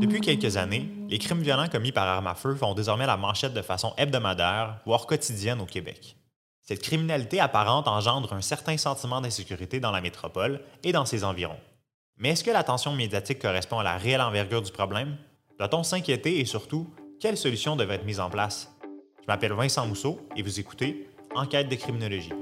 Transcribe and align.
Depuis 0.00 0.20
quelques 0.20 0.56
années, 0.56 0.88
les 1.08 1.18
crimes 1.18 1.42
violents 1.42 1.68
commis 1.68 1.92
par 1.92 2.06
arme 2.06 2.26
à 2.26 2.34
feu 2.34 2.54
font 2.54 2.74
désormais 2.74 3.06
la 3.06 3.16
manchette 3.16 3.52
de 3.52 3.62
façon 3.62 3.92
hebdomadaire, 3.96 4.80
voire 4.86 5.06
quotidienne 5.06 5.60
au 5.60 5.66
Québec. 5.66 6.16
Cette 6.62 6.82
criminalité 6.82 7.40
apparente 7.40 7.88
engendre 7.88 8.32
un 8.32 8.40
certain 8.40 8.76
sentiment 8.76 9.20
d'insécurité 9.20 9.80
dans 9.80 9.90
la 9.90 10.00
métropole 10.00 10.60
et 10.82 10.92
dans 10.92 11.04
ses 11.04 11.24
environs. 11.24 11.58
Mais 12.16 12.30
est-ce 12.30 12.44
que 12.44 12.50
l'attention 12.50 12.92
médiatique 12.92 13.40
correspond 13.40 13.78
à 13.78 13.84
la 13.84 13.96
réelle 13.96 14.20
envergure 14.20 14.62
du 14.62 14.72
problème? 14.72 15.16
Doit-on 15.58 15.82
s'inquiéter 15.82 16.40
et 16.40 16.44
surtout, 16.44 16.88
quelles 17.20 17.36
solutions 17.36 17.76
devraient 17.76 17.96
être 17.96 18.04
mises 18.04 18.20
en 18.20 18.30
place? 18.30 18.74
Je 19.20 19.26
m'appelle 19.26 19.52
Vincent 19.52 19.86
Mousseau 19.86 20.20
et 20.36 20.42
vous 20.42 20.60
écoutez 20.60 21.08
Enquête 21.34 21.68
de 21.68 21.76
criminologie. 21.76 22.32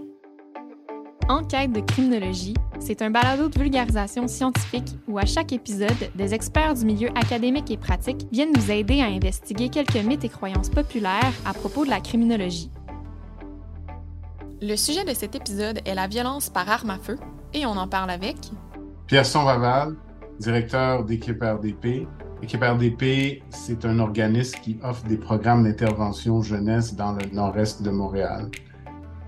Enquête 1.28 1.72
de 1.72 1.80
criminologie, 1.80 2.54
c'est 2.78 3.02
un 3.02 3.10
balado 3.10 3.48
de 3.48 3.58
vulgarisation 3.58 4.28
scientifique 4.28 4.96
où 5.08 5.18
à 5.18 5.26
chaque 5.26 5.52
épisode, 5.52 5.90
des 6.14 6.34
experts 6.34 6.74
du 6.74 6.84
milieu 6.84 7.08
académique 7.16 7.68
et 7.72 7.76
pratique 7.76 8.28
viennent 8.30 8.52
nous 8.54 8.70
aider 8.70 9.00
à 9.00 9.06
investiguer 9.06 9.68
quelques 9.68 9.96
mythes 9.96 10.24
et 10.24 10.28
croyances 10.28 10.70
populaires 10.70 11.32
à 11.44 11.52
propos 11.52 11.84
de 11.84 11.90
la 11.90 11.98
criminologie. 11.98 12.70
Le 14.62 14.76
sujet 14.76 15.04
de 15.04 15.14
cet 15.14 15.34
épisode 15.34 15.80
est 15.84 15.96
la 15.96 16.06
violence 16.06 16.48
par 16.48 16.70
arme 16.70 16.90
à 16.90 16.98
feu 16.98 17.18
et 17.52 17.66
on 17.66 17.76
en 17.76 17.88
parle 17.88 18.10
avec 18.10 18.36
Pierre 19.08 19.24
Vaval, 19.24 19.96
directeur 20.38 21.04
d'équipe 21.04 21.42
RDP. 21.42 22.06
Équipe 22.40 22.62
RDP, 22.62 23.42
c'est 23.50 23.84
un 23.84 23.98
organisme 23.98 24.60
qui 24.60 24.78
offre 24.84 25.04
des 25.06 25.16
programmes 25.16 25.64
d'intervention 25.64 26.40
jeunesse 26.40 26.94
dans 26.94 27.14
le 27.14 27.26
nord-est 27.32 27.82
de 27.82 27.90
Montréal. 27.90 28.48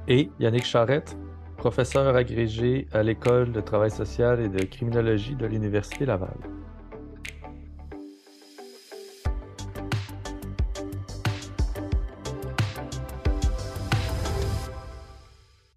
Et 0.07 0.30
Yannick 0.38 0.65
Charrette, 0.65 1.16
professeur 1.59 2.15
agrégé 2.15 2.87
à 2.93 3.03
l'École 3.03 3.51
de 3.51 3.61
travail 3.61 3.91
social 3.91 4.41
et 4.41 4.49
de 4.49 4.65
criminologie 4.65 5.35
de 5.35 5.45
l'Université 5.45 6.07
Laval. 6.07 6.39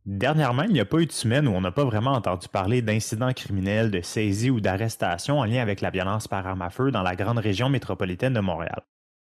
Dernièrement, 0.05 0.63
il 0.63 0.73
n'y 0.73 0.79
a 0.79 0.85
pas 0.85 0.99
eu 0.99 1.07
de 1.07 1.11
semaine 1.11 1.47
où 1.47 1.51
on 1.51 1.61
n'a 1.61 1.71
pas 1.71 1.83
vraiment 1.83 2.11
entendu 2.11 2.47
parler 2.47 2.83
d'incidents 2.83 3.33
criminels, 3.33 3.89
de 3.89 4.01
saisies 4.01 4.51
ou 4.51 4.61
d'arrestations 4.61 5.39
en 5.39 5.45
lien 5.45 5.63
avec 5.63 5.81
la 5.81 5.89
violence 5.89 6.27
par 6.27 6.45
arme 6.45 6.61
à 6.61 6.69
feu 6.69 6.91
dans 6.91 7.01
la 7.01 7.15
grande 7.15 7.39
région 7.39 7.69
métropolitaine 7.69 8.33
de 8.33 8.39
Montréal. 8.39 8.83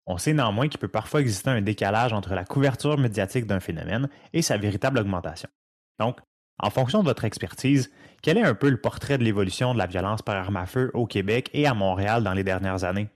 On 0.05 0.17
sait 0.17 0.33
néanmoins 0.33 0.67
qu'il 0.67 0.81
peut 0.81 0.89
parfois 0.89 1.21
exister 1.21 1.49
un 1.49 1.61
décalage 1.61 2.11
entre 2.11 2.33
la 2.33 2.43
couverture 2.43 2.97
médiatique 2.97 3.45
d'un 3.45 3.61
phénomène 3.61 4.09
et 4.33 4.41
sa 4.41 4.57
véritable 4.57 4.99
augmentation. 4.99 5.47
Donc, 5.97 6.17
en 6.61 6.69
fonction 6.69 6.99
de 6.99 7.05
votre 7.05 7.25
expertise, 7.25 7.91
quel 8.21 8.37
est 8.37 8.43
un 8.43 8.53
peu 8.53 8.69
le 8.69 8.77
portrait 8.77 9.17
de 9.17 9.23
l'évolution 9.23 9.73
de 9.73 9.79
la 9.79 9.87
violence 9.87 10.21
par 10.21 10.35
arme 10.35 10.57
à 10.57 10.65
feu 10.65 10.91
au 10.93 11.05
Québec 11.05 11.49
et 11.53 11.65
à 11.65 11.73
Montréal 11.73 12.23
dans 12.23 12.33
les 12.33 12.43
dernières 12.43 12.83
années? 12.83 13.09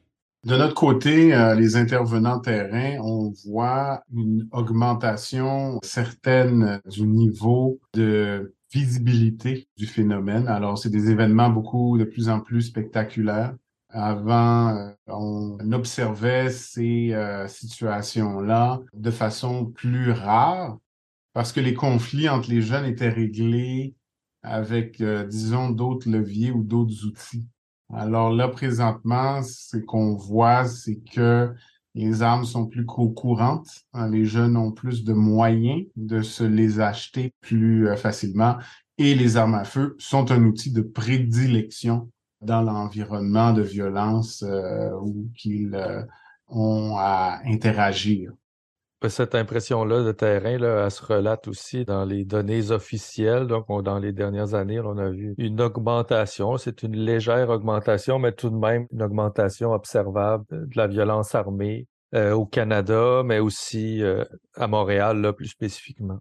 De 0.46 0.56
notre 0.56 0.76
côté, 0.76 1.34
euh, 1.34 1.56
les 1.56 1.76
intervenants 1.76 2.40
terrain, 2.40 3.00
on 3.02 3.34
voit 3.46 4.04
une 4.14 4.48
augmentation 4.52 5.80
certaine 5.84 6.80
du 6.86 7.08
niveau 7.08 7.80
de 7.96 8.54
visibilité 8.72 9.68
du 9.76 9.88
phénomène. 9.88 10.48
Alors, 10.48 10.78
c'est 10.78 10.92
des 10.92 11.09
événements 11.09 11.50
beaucoup 11.50 11.98
de 11.98 12.04
plus 12.04 12.30
en 12.30 12.42
plus 12.42 12.62
spectaculaires. 12.62 13.56
Avant, 13.90 14.76
euh, 14.76 14.92
on 15.08 15.72
observait 15.72 16.50
ces 16.52 17.14
euh, 17.14 17.48
situations-là 17.48 18.82
de 18.94 19.12
façon 19.12 19.66
plus 19.66 20.12
rare, 20.12 20.78
parce 21.36 21.52
que 21.52 21.59
les 21.59 21.73
conflits 21.73 22.30
entre 22.30 22.50
les 22.50 22.61
jeunes 22.61 22.86
étaient 22.86 23.09
réglés 23.09 23.94
avec, 24.41 25.02
euh, 25.02 25.25
disons, 25.28 25.69
d'autres 25.69 26.09
leviers 26.09 26.52
ou 26.52 26.64
d'autres 26.64 27.05
outils. 27.05 27.45
Alors 27.94 28.31
là, 28.31 28.47
présentement, 28.47 29.44
ce 29.44 29.75
qu'on 29.75 30.16
voit, 30.16 30.63
c'est 30.66 31.02
que 31.11 31.53
les 31.94 32.22
armes 32.22 32.45
sont 32.45 32.67
plus 32.67 32.86
courantes. 32.86 33.83
Hein, 33.91 34.09
les 34.09 34.23
jeunes 34.23 34.56
ont 34.56 34.72
plus 34.72 35.03
de 35.03 35.11
moyens 35.11 35.84
de 35.97 36.22
se 36.22 36.45
les 36.45 36.79
acheter 36.79 37.34
plus 37.41 37.90
euh, 37.90 37.97
facilement 37.97 38.56
et 38.97 39.13
les 39.13 39.35
armes 39.35 39.56
à 39.56 39.66
feu 39.66 39.97
sont 40.00 40.31
un 40.31 40.41
outil 40.45 40.72
de 40.72 40.81
prédilection 40.81 42.09
dans 42.40 42.62
l'environnement 42.62 43.51
de 43.51 43.62
violence 43.62 44.41
euh, 44.41 44.90
où 45.01 45.29
qu'ils 45.35 45.78
ont 46.47 46.95
à 46.97 47.41
interagir. 47.44 48.31
Cette 49.07 49.35
impression-là 49.35 50.03
de 50.03 50.11
terrain, 50.11 50.57
là, 50.57 50.85
elle 50.85 50.91
se 50.91 51.03
relate 51.03 51.47
aussi 51.47 51.85
dans 51.85 52.06
les 52.06 52.25
données 52.25 52.72
officielles. 52.72 53.45
Donc, 53.45 53.67
dans 53.83 54.00
les 54.00 54.13
dernières 54.13 54.56
années, 54.56 54.79
on 54.79 54.97
a 54.97 55.09
vu 55.09 55.35
une 55.38 55.61
augmentation. 55.61 56.57
C'est 56.57 56.81
une 56.81 56.95
légère 56.95 57.50
augmentation, 57.50 58.19
mais 58.19 58.31
tout 58.31 58.50
de 58.50 58.56
même 58.56 58.88
une 58.91 59.03
augmentation 59.03 59.73
observable 59.73 60.45
de 60.50 60.75
la 60.75 60.88
violence 60.88 61.35
armée 61.35 61.88
euh, 62.16 62.33
au 62.33 62.45
Canada, 62.45 63.22
mais 63.23 63.39
aussi 63.39 64.01
euh, 64.01 64.23
à 64.56 64.67
Montréal, 64.67 65.22
là, 65.22 65.33
plus 65.33 65.50
spécifiquement. 65.50 66.19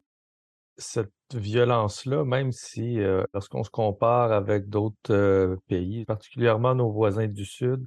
Cette 0.77 1.13
violence-là, 1.33 2.25
même 2.25 2.53
si 2.53 3.01
euh, 3.01 3.23
lorsqu'on 3.33 3.63
se 3.63 3.71
compare 3.71 4.33
avec 4.33 4.69
d'autres 4.69 5.57
pays, 5.69 6.05
particulièrement 6.05 6.75
nos 6.75 6.91
voisins 6.91 7.29
du 7.29 7.45
Sud, 7.47 7.87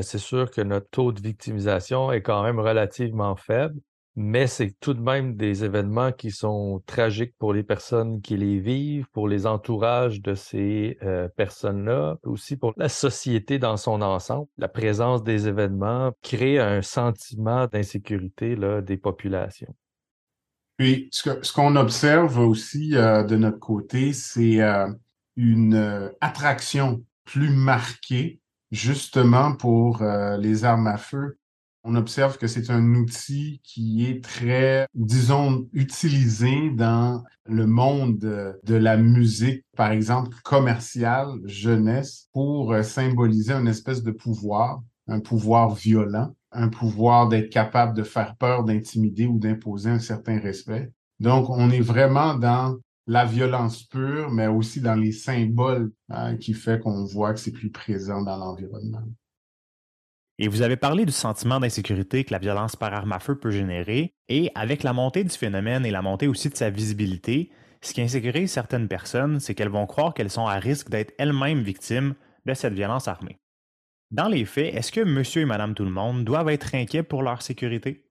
c'est 0.00 0.18
sûr 0.18 0.50
que 0.50 0.62
notre 0.62 0.88
taux 0.88 1.12
de 1.12 1.20
victimisation 1.20 2.10
est 2.12 2.22
quand 2.22 2.42
même 2.42 2.58
relativement 2.58 3.36
faible 3.36 3.78
mais 4.14 4.46
c'est 4.46 4.78
tout 4.78 4.92
de 4.92 5.00
même 5.00 5.36
des 5.36 5.64
événements 5.64 6.12
qui 6.12 6.30
sont 6.30 6.82
tragiques 6.86 7.34
pour 7.38 7.54
les 7.54 7.62
personnes 7.62 8.20
qui 8.20 8.36
les 8.36 8.58
vivent, 8.60 9.06
pour 9.12 9.26
les 9.26 9.46
entourages 9.46 10.20
de 10.20 10.34
ces 10.34 10.98
euh, 11.02 11.28
personnes-là, 11.28 12.18
aussi 12.24 12.56
pour 12.56 12.74
la 12.76 12.90
société 12.90 13.58
dans 13.58 13.78
son 13.78 14.02
ensemble. 14.02 14.48
La 14.58 14.68
présence 14.68 15.22
des 15.22 15.48
événements 15.48 16.12
crée 16.20 16.58
un 16.58 16.82
sentiment 16.82 17.66
d'insécurité 17.66 18.56
des 18.82 18.96
populations. 18.98 19.74
Puis, 20.76 21.08
ce 21.12 21.52
qu'on 21.52 21.76
observe 21.76 22.38
aussi 22.38 22.96
euh, 22.96 23.22
de 23.22 23.36
notre 23.36 23.60
côté, 23.60 24.12
c'est 24.12 24.60
euh, 24.60 24.88
une 25.36 26.10
attraction 26.20 27.02
plus 27.24 27.50
marquée 27.50 28.40
justement 28.70 29.54
pour 29.54 30.02
les 30.38 30.64
armes 30.64 30.86
à 30.86 30.96
feu 30.96 31.38
on 31.84 31.96
observe 31.96 32.38
que 32.38 32.46
c'est 32.46 32.70
un 32.70 32.94
outil 32.94 33.60
qui 33.64 34.06
est 34.06 34.22
très, 34.22 34.86
disons, 34.94 35.68
utilisé 35.72 36.70
dans 36.70 37.24
le 37.46 37.66
monde 37.66 38.18
de, 38.18 38.74
la 38.74 38.96
musique, 38.96 39.64
par 39.76 39.90
exemple, 39.90 40.36
commerciale, 40.44 41.28
jeunesse, 41.44 42.28
pour 42.32 42.72
euh, 42.72 42.82
symboliser 42.82 43.52
une 43.52 43.68
espèce 43.68 44.02
de 44.02 44.12
pouvoir, 44.12 44.82
un 45.08 45.20
pouvoir 45.20 45.74
violent, 45.74 46.34
un 46.52 46.68
pouvoir 46.68 47.28
d'être 47.28 47.50
capable 47.50 47.96
de 47.96 48.04
faire 48.04 48.36
peur, 48.36 48.64
d'intimider 48.64 49.26
ou 49.26 49.38
d'imposer 49.38 49.90
un 49.90 49.98
certain 49.98 50.38
respect. 50.38 50.92
Donc, 51.18 51.50
on 51.50 51.70
est 51.70 51.80
vraiment 51.80 52.34
dans 52.34 52.76
la 53.06 53.24
violence 53.24 53.82
pure, 53.82 54.30
mais 54.30 54.46
aussi 54.46 54.80
dans 54.80 54.94
les 54.94 55.12
symboles 55.12 55.90
hein, 56.08 56.36
qui 56.36 56.54
fait 56.54 56.78
qu'on 56.80 57.04
voit 57.04 57.34
que 57.34 57.40
c'est 57.40 57.52
plus 57.52 57.70
présent 57.70 58.22
dans 58.22 58.36
l'environnement. 58.36 59.02
Et 60.42 60.48
vous 60.48 60.62
avez 60.62 60.74
parlé 60.76 61.06
du 61.06 61.12
sentiment 61.12 61.60
d'insécurité 61.60 62.24
que 62.24 62.32
la 62.32 62.40
violence 62.40 62.74
par 62.74 62.92
arme 62.92 63.12
à 63.12 63.20
feu 63.20 63.38
peut 63.38 63.52
générer, 63.52 64.16
et 64.28 64.50
avec 64.56 64.82
la 64.82 64.92
montée 64.92 65.22
du 65.22 65.30
phénomène 65.30 65.86
et 65.86 65.92
la 65.92 66.02
montée 66.02 66.26
aussi 66.26 66.48
de 66.48 66.56
sa 66.56 66.68
visibilité, 66.68 67.52
ce 67.80 67.94
qui 67.94 68.02
insécurise 68.02 68.50
certaines 68.50 68.88
personnes, 68.88 69.38
c'est 69.38 69.54
qu'elles 69.54 69.68
vont 69.68 69.86
croire 69.86 70.14
qu'elles 70.14 70.30
sont 70.30 70.48
à 70.48 70.56
risque 70.56 70.90
d'être 70.90 71.14
elles-mêmes 71.16 71.62
victimes 71.62 72.16
de 72.44 72.54
cette 72.54 72.72
violence 72.72 73.06
armée. 73.06 73.38
Dans 74.10 74.26
les 74.26 74.44
faits, 74.44 74.74
est-ce 74.74 74.90
que 74.90 75.02
monsieur 75.02 75.42
et 75.42 75.44
madame 75.44 75.76
tout 75.76 75.84
le 75.84 75.92
monde 75.92 76.24
doivent 76.24 76.48
être 76.48 76.74
inquiets 76.74 77.04
pour 77.04 77.22
leur 77.22 77.40
sécurité? 77.40 78.10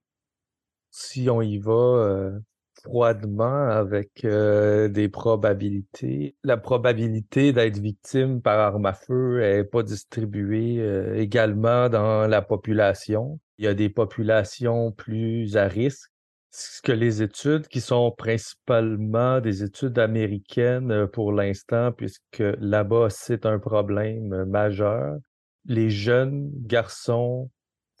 Si 0.90 1.28
on 1.28 1.42
y 1.42 1.58
va 1.58 1.72
euh, 1.72 2.40
froidement 2.82 3.68
avec 3.68 4.24
euh, 4.24 4.88
des 4.88 5.08
probabilités. 5.08 6.36
La 6.44 6.56
probabilité 6.56 7.52
d'être 7.52 7.78
victime 7.78 8.42
par 8.42 8.58
arme 8.58 8.86
à 8.86 8.92
feu 8.92 9.40
n'est 9.40 9.64
pas 9.64 9.82
distribuée 9.82 10.80
euh, 10.80 11.14
également 11.16 11.88
dans 11.88 12.26
la 12.26 12.42
population. 12.42 13.38
Il 13.58 13.64
y 13.64 13.68
a 13.68 13.74
des 13.74 13.88
populations 13.88 14.92
plus 14.92 15.56
à 15.56 15.68
risque. 15.68 16.10
Ce 16.50 16.82
que 16.82 16.92
les 16.92 17.22
études, 17.22 17.66
qui 17.68 17.80
sont 17.80 18.10
principalement 18.10 19.40
des 19.40 19.62
études 19.62 19.98
américaines 19.98 20.90
euh, 20.90 21.06
pour 21.06 21.32
l'instant, 21.32 21.92
puisque 21.92 22.42
là-bas, 22.60 23.08
c'est 23.10 23.46
un 23.46 23.58
problème 23.58 24.44
majeur, 24.44 25.16
les 25.64 25.90
jeunes 25.90 26.50
garçons 26.66 27.48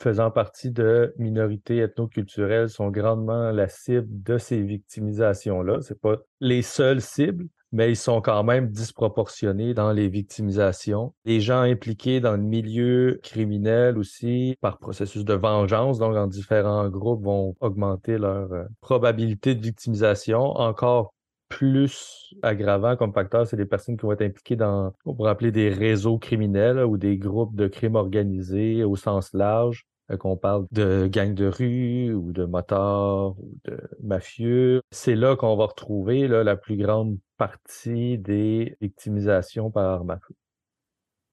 faisant 0.02 0.30
partie 0.30 0.70
de 0.70 1.14
minorités 1.16 1.78
ethnoculturelles 1.78 2.68
sont 2.68 2.90
grandement 2.90 3.50
la 3.52 3.68
cible 3.68 4.22
de 4.22 4.36
ces 4.36 4.60
victimisations-là. 4.60 5.80
Ce 5.80 5.94
pas 5.94 6.16
les 6.40 6.62
seules 6.62 7.00
cibles, 7.00 7.46
mais 7.70 7.90
ils 7.90 7.96
sont 7.96 8.20
quand 8.20 8.44
même 8.44 8.68
disproportionnés 8.68 9.74
dans 9.74 9.92
les 9.92 10.08
victimisations. 10.08 11.14
Les 11.24 11.40
gens 11.40 11.60
impliqués 11.60 12.20
dans 12.20 12.32
le 12.32 12.42
milieu 12.42 13.20
criminel 13.22 13.96
aussi, 13.96 14.56
par 14.60 14.78
processus 14.78 15.24
de 15.24 15.34
vengeance, 15.34 15.98
donc 15.98 16.16
en 16.16 16.26
différents 16.26 16.88
groupes, 16.88 17.24
vont 17.24 17.54
augmenter 17.60 18.18
leur 18.18 18.52
euh, 18.52 18.64
probabilité 18.80 19.54
de 19.54 19.62
victimisation 19.62 20.40
encore 20.40 21.14
plus 21.48 22.34
aggravant 22.42 22.96
comme 22.96 23.12
facteur, 23.12 23.46
c'est 23.46 23.58
les 23.58 23.66
personnes 23.66 23.96
qui 23.98 24.06
vont 24.06 24.12
être 24.12 24.22
impliquées 24.22 24.56
dans, 24.56 24.94
on 25.04 25.14
pourrait 25.14 25.30
appeler 25.30 25.52
des 25.52 25.68
réseaux 25.68 26.18
criminels 26.18 26.78
ou 26.78 26.96
des 26.96 27.18
groupes 27.18 27.54
de 27.54 27.68
crimes 27.68 27.96
organisés 27.96 28.84
au 28.84 28.96
sens 28.96 29.34
large, 29.34 29.86
qu'on 30.18 30.36
parle 30.36 30.66
de 30.72 31.08
gangs 31.10 31.34
de 31.34 31.46
rue 31.46 32.12
ou 32.12 32.32
de 32.32 32.44
motards 32.44 33.38
ou 33.38 33.58
de 33.64 33.78
mafieux. 34.02 34.82
C'est 34.90 35.14
là 35.14 35.36
qu'on 35.36 35.56
va 35.56 35.66
retrouver 35.66 36.28
la 36.28 36.56
plus 36.56 36.76
grande 36.76 37.18
partie 37.36 38.18
des 38.18 38.76
victimisations 38.80 39.70
par 39.70 39.84
arme. 39.84 40.18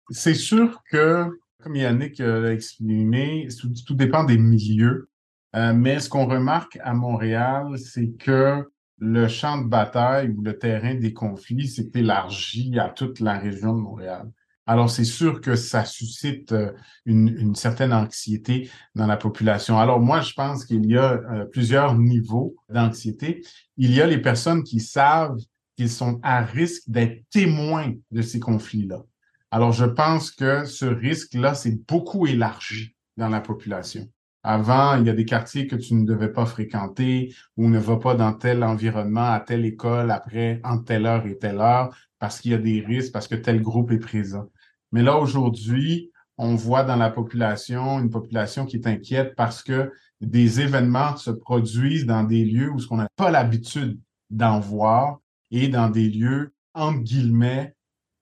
C'est 0.09 0.33
sûr 0.33 0.81
que, 0.89 1.25
comme 1.61 1.75
Yannick 1.75 2.19
l'a 2.19 2.51
exprimé, 2.51 3.47
tout, 3.59 3.95
dépend 3.95 4.23
des 4.23 4.37
milieux. 4.37 5.09
Euh, 5.55 5.73
mais 5.73 5.99
ce 5.99 6.09
qu'on 6.09 6.27
remarque 6.27 6.77
à 6.83 6.93
Montréal, 6.93 7.77
c'est 7.77 8.11
que 8.17 8.69
le 8.99 9.27
champ 9.27 9.61
de 9.61 9.67
bataille 9.67 10.29
ou 10.29 10.41
le 10.41 10.57
terrain 10.57 10.95
des 10.95 11.13
conflits 11.13 11.67
s'est 11.67 11.91
élargi 11.95 12.77
à 12.77 12.89
toute 12.89 13.19
la 13.19 13.37
région 13.37 13.73
de 13.73 13.81
Montréal. 13.81 14.29
Alors, 14.69 14.91
c'est 14.91 15.03
sûr 15.03 15.41
que 15.41 15.55
ça 15.55 15.83
suscite 15.83 16.51
euh, 16.51 16.71
une, 17.07 17.55
certaine 17.55 17.91
anxiété 17.91 18.69
dans 18.93 19.07
la 19.07 19.17
population. 19.17 19.79
Alors, 19.79 19.99
moi, 19.99 20.21
je 20.21 20.33
pense 20.33 20.63
qu'il 20.63 20.85
y 20.85 20.95
a 20.95 21.13
euh, 21.13 21.45
plusieurs 21.45 21.97
niveaux 21.97 22.55
d'anxiété. 22.71 23.43
Il 23.77 23.91
y 23.91 23.99
a 23.99 24.05
les 24.05 24.19
personnes 24.19 24.61
qui 24.61 24.79
savent 24.79 25.39
qu'ils 25.75 25.89
sont 25.89 26.19
à 26.21 26.43
risque 26.43 26.83
d'être 26.85 27.23
témoins 27.31 27.95
de 28.11 28.21
ces 28.21 28.39
conflits-là. 28.39 29.01
Alors, 29.49 29.71
je 29.71 29.85
pense 29.85 30.29
que 30.29 30.65
ce 30.65 30.85
risque-là 30.85 31.55
s'est 31.55 31.79
beaucoup 31.87 32.27
élargi 32.27 32.95
dans 33.17 33.29
la 33.29 33.41
population. 33.41 34.07
Avant, 34.43 34.97
il 34.97 35.07
y 35.07 35.09
a 35.09 35.13
des 35.13 35.25
quartiers 35.25 35.65
que 35.65 35.77
tu 35.77 35.95
ne 35.95 36.05
devais 36.05 36.31
pas 36.31 36.45
fréquenter 36.45 37.33
ou 37.57 37.69
ne 37.69 37.79
vas 37.79 37.97
pas 37.97 38.13
dans 38.13 38.33
tel 38.33 38.63
environnement, 38.63 39.31
à 39.31 39.39
telle 39.39 39.65
école, 39.65 40.11
après, 40.11 40.61
entre 40.63 40.85
telle 40.85 41.07
heure 41.07 41.25
et 41.25 41.39
telle 41.39 41.57
heure, 41.57 41.89
parce 42.19 42.39
qu'il 42.39 42.51
y 42.51 42.53
a 42.53 42.59
des 42.59 42.81
risques, 42.81 43.11
parce 43.11 43.27
que 43.27 43.35
tel 43.35 43.63
groupe 43.63 43.91
est 43.91 43.97
présent. 43.97 44.47
Mais 44.91 45.03
là, 45.03 45.17
aujourd'hui, 45.17 46.11
on 46.37 46.55
voit 46.55 46.83
dans 46.83 46.95
la 46.95 47.09
population 47.09 47.99
une 47.99 48.09
population 48.09 48.65
qui 48.65 48.77
est 48.77 48.87
inquiète 48.87 49.35
parce 49.35 49.61
que 49.61 49.91
des 50.21 50.61
événements 50.61 51.15
se 51.17 51.31
produisent 51.31 52.05
dans 52.05 52.23
des 52.23 52.45
lieux 52.45 52.71
où 52.71 52.79
ce 52.79 52.87
qu'on 52.87 52.97
n'a 52.97 53.09
pas 53.15 53.31
l'habitude 53.31 53.99
d'en 54.29 54.59
voir 54.59 55.19
et 55.51 55.67
dans 55.67 55.89
des 55.89 56.09
lieux, 56.09 56.53
entre 56.73 56.99
guillemets, 56.99 57.75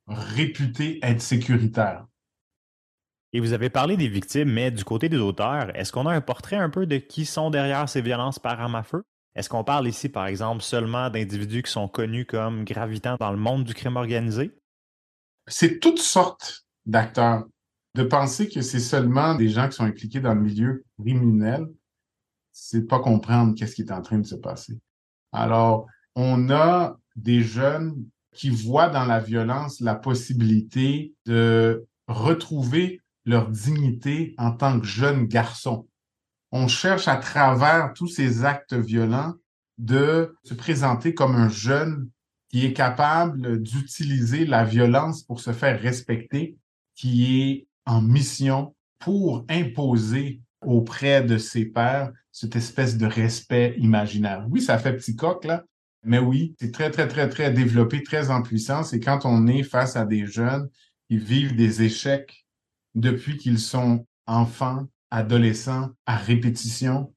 réputés 0.07 0.99
être 1.03 1.21
sécuritaires. 1.21 2.05
Et 3.33 3.39
vous 3.39 3.53
avez 3.53 3.69
parlé 3.69 3.97
des 3.97 4.07
victimes, 4.07 4.51
mais 4.51 4.71
du 4.71 4.83
côté 4.83 5.09
des 5.09 5.17
auteurs, 5.17 5.75
est-ce 5.75 5.91
qu'on 5.91 6.05
a 6.05 6.13
un 6.13 6.21
portrait 6.21 6.55
un 6.55 6.69
peu 6.69 6.85
de 6.85 6.97
qui 6.97 7.25
sont 7.25 7.49
derrière 7.49 7.89
ces 7.89 8.01
violences 8.01 8.39
par 8.39 8.59
arme 8.59 8.75
à 8.75 8.83
feu? 8.83 9.03
Est-ce 9.35 9.49
qu'on 9.49 9.63
parle 9.63 9.87
ici, 9.87 10.09
par 10.09 10.25
exemple, 10.25 10.63
seulement 10.63 11.09
d'individus 11.09 11.61
qui 11.61 11.71
sont 11.71 11.87
connus 11.87 12.25
comme 12.25 12.63
gravitant 12.63 13.17
dans 13.19 13.31
le 13.31 13.37
monde 13.37 13.65
du 13.65 13.73
crime 13.73 13.97
organisé? 13.97 14.51
C'est 15.47 15.79
toutes 15.79 15.99
sortes 15.99 16.65
d'acteurs. 16.85 17.45
De 17.95 18.03
penser 18.03 18.47
que 18.47 18.61
c'est 18.61 18.79
seulement 18.79 19.33
des 19.33 19.49
gens 19.49 19.67
qui 19.67 19.75
sont 19.75 19.83
impliqués 19.83 20.19
dans 20.19 20.35
le 20.35 20.41
milieu 20.41 20.85
criminel, 20.99 21.65
c'est 22.51 22.87
pas 22.87 22.99
comprendre 22.99 23.55
qu'est-ce 23.55 23.73
qui 23.73 23.81
est 23.81 23.91
en 23.91 24.01
train 24.01 24.19
de 24.19 24.25
se 24.25 24.35
passer. 24.35 24.79
Alors, 25.31 25.87
on 26.15 26.51
a 26.51 26.97
des 27.15 27.41
jeunes 27.41 27.95
qui 28.33 28.51
voient 28.51 28.89
dans 28.89 29.05
la 29.05 29.19
violence 29.19 29.79
la 29.79 29.95
possibilité 29.95 31.15
de 31.25 31.87
retrouver 32.07 33.01
leur 33.25 33.49
dignité 33.49 34.35
en 34.37 34.51
tant 34.51 34.79
que 34.79 34.85
jeunes 34.85 35.25
garçons. 35.25 35.87
On 36.51 36.67
cherche 36.67 37.07
à 37.07 37.17
travers 37.17 37.93
tous 37.93 38.07
ces 38.07 38.45
actes 38.45 38.73
violents 38.73 39.33
de 39.77 40.35
se 40.43 40.53
présenter 40.53 41.13
comme 41.13 41.35
un 41.35 41.49
jeune 41.49 42.09
qui 42.49 42.65
est 42.65 42.73
capable 42.73 43.61
d'utiliser 43.61 44.45
la 44.45 44.63
violence 44.63 45.23
pour 45.23 45.39
se 45.41 45.51
faire 45.51 45.79
respecter, 45.79 46.57
qui 46.95 47.41
est 47.41 47.67
en 47.85 48.01
mission 48.01 48.75
pour 48.99 49.45
imposer 49.49 50.41
auprès 50.65 51.23
de 51.23 51.37
ses 51.37 51.65
pairs 51.65 52.11
cette 52.31 52.55
espèce 52.55 52.97
de 52.97 53.05
respect 53.05 53.75
imaginaire. 53.77 54.45
Oui, 54.49 54.61
ça 54.61 54.77
fait 54.77 54.95
petit 54.95 55.15
coq, 55.15 55.43
là, 55.45 55.65
mais 56.03 56.19
oui, 56.19 56.55
c'est 56.59 56.71
très, 56.71 56.91
très, 56.91 57.07
très, 57.07 57.27
très 57.29 57.51
développé, 57.51 58.03
très 58.03 58.29
en 58.29 58.41
puissance. 58.41 58.93
Et 58.93 58.99
quand 58.99 59.25
on 59.25 59.47
est 59.47 59.63
face 59.63 59.95
à 59.95 60.05
des 60.05 60.25
jeunes 60.25 60.69
qui 61.09 61.17
vivent 61.17 61.55
des 61.55 61.81
échecs 61.81 62.45
depuis 62.95 63.37
qu'ils 63.37 63.59
sont 63.59 64.05
enfants, 64.25 64.85
adolescents, 65.11 65.89
à 66.05 66.17
répétition, 66.17 67.13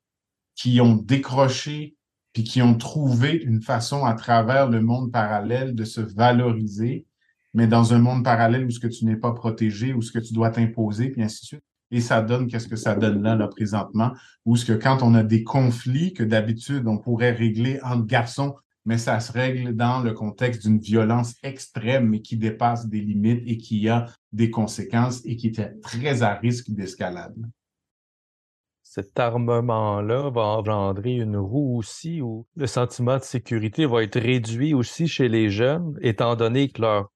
qui 0.55 0.81
ont 0.81 0.94
décroché 0.94 1.97
qui 2.45 2.63
ont 2.63 2.75
trouvé 2.75 3.33
une 3.33 3.63
façon 3.63 4.05
à 4.05 4.15
travers 4.15 4.69
le 4.69 4.81
monde 4.81 5.13
parallèle 5.13 5.75
de 5.75 5.85
se 5.85 6.01
valoriser, 6.01 7.07
mais 7.55 7.67
dans 7.67 7.93
un 7.93 7.99
monde 7.99 8.25
parallèle 8.25 8.65
où 8.67 8.71
ce 8.71 8.81
que 8.81 8.87
tu 8.87 9.05
n'es 9.05 9.17
pas 9.17 9.33
protégé, 9.33 9.93
où 9.93 10.03
ce 10.03 10.13
que 10.13 10.19
tu 10.19 10.33
dois 10.33 10.51
t'imposer, 10.51 11.11
puis 11.11 11.23
ainsi 11.23 11.43
de 11.43 11.47
suite. 11.47 11.65
Et 11.91 12.01
ça 12.01 12.23
donne 12.23 12.47
qu'est-ce 12.47 12.69
que 12.69 12.77
ça 12.77 12.95
donne 12.95 13.23
là, 13.23 13.35
là, 13.35 13.49
présentement, 13.49 14.13
où 14.45 14.57
ce 14.57 14.65
que 14.65 14.73
quand 14.73 15.03
on 15.03 15.15
a 15.15 15.25
des 15.25 15.43
conflits 15.43 16.13
que 16.13 16.23
d'habitude 16.23 16.87
on 16.87 16.99
pourrait 16.99 17.33
régler 17.33 17.81
entre 17.83 18.07
garçons, 18.07 18.55
mais 18.85 18.97
ça 18.97 19.19
se 19.21 19.33
règle 19.33 19.75
dans 19.75 20.01
le 20.01 20.13
contexte 20.13 20.63
d'une 20.63 20.79
violence 20.79 21.35
extrême, 21.43 22.09
mais 22.09 22.23
qui 22.23 22.37
dépasse 22.37 22.87
des 22.87 23.01
limites 23.01 23.43
et 23.47 23.57
qui 23.57 23.89
a 23.89 24.07
des 24.33 24.51
conséquences 24.51 25.21
et 25.25 25.37
qui 25.37 25.49
est 25.49 25.81
très 25.81 26.23
à 26.23 26.35
risque 26.35 26.71
d'escalade 26.71 27.37
cet 28.93 29.21
armement-là 29.21 30.31
va 30.31 30.41
engendrer 30.41 31.13
une 31.13 31.37
roue 31.37 31.79
aussi 31.79 32.21
où 32.23 32.49
le 32.57 32.67
sentiment 32.67 33.19
de 33.19 33.23
sécurité 33.23 33.87
va 33.87 34.03
être 34.03 34.19
réduit 34.19 34.75
aussi 34.75 35.07
chez 35.07 35.29
les 35.29 35.49
jeunes, 35.49 35.97
étant 36.03 36.35
donné 36.35 36.71
que 36.71 36.83
leurs 36.83 37.09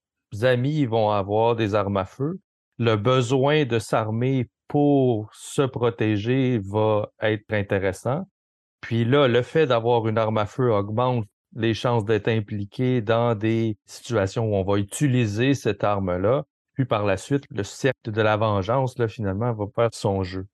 amis 0.42 0.86
vont 0.86 1.10
avoir 1.10 1.56
des 1.56 1.74
armes 1.74 1.96
à 1.96 2.04
feu. 2.04 2.38
Le 2.78 2.94
besoin 2.94 3.64
de 3.64 3.80
s'armer 3.80 4.48
pour 4.68 5.28
se 5.34 5.62
protéger 5.62 6.60
va 6.64 7.08
être 7.20 7.52
intéressant. 7.52 8.22
Puis 8.80 9.04
là, 9.04 9.26
le 9.26 9.42
fait 9.42 9.66
d'avoir 9.66 10.06
une 10.06 10.16
arme 10.16 10.38
à 10.38 10.46
feu 10.46 10.72
augmente 10.72 11.26
les 11.56 11.74
chances 11.74 12.04
d'être 12.04 12.28
impliqué 12.28 13.02
dans 13.02 13.34
des 13.34 13.76
situations 13.84 14.44
où 14.44 14.54
on 14.54 14.62
va 14.62 14.78
utiliser 14.78 15.54
cette 15.54 15.82
arme-là. 15.82 16.44
Puis 16.74 16.84
par 16.84 17.04
la 17.04 17.16
suite, 17.16 17.46
le 17.50 17.64
cercle 17.64 18.12
de 18.12 18.22
la 18.22 18.36
vengeance, 18.36 18.96
là, 18.96 19.08
finalement, 19.08 19.52
va 19.52 19.64
faire 19.74 19.88
son 19.92 20.22
jeu. 20.22 20.46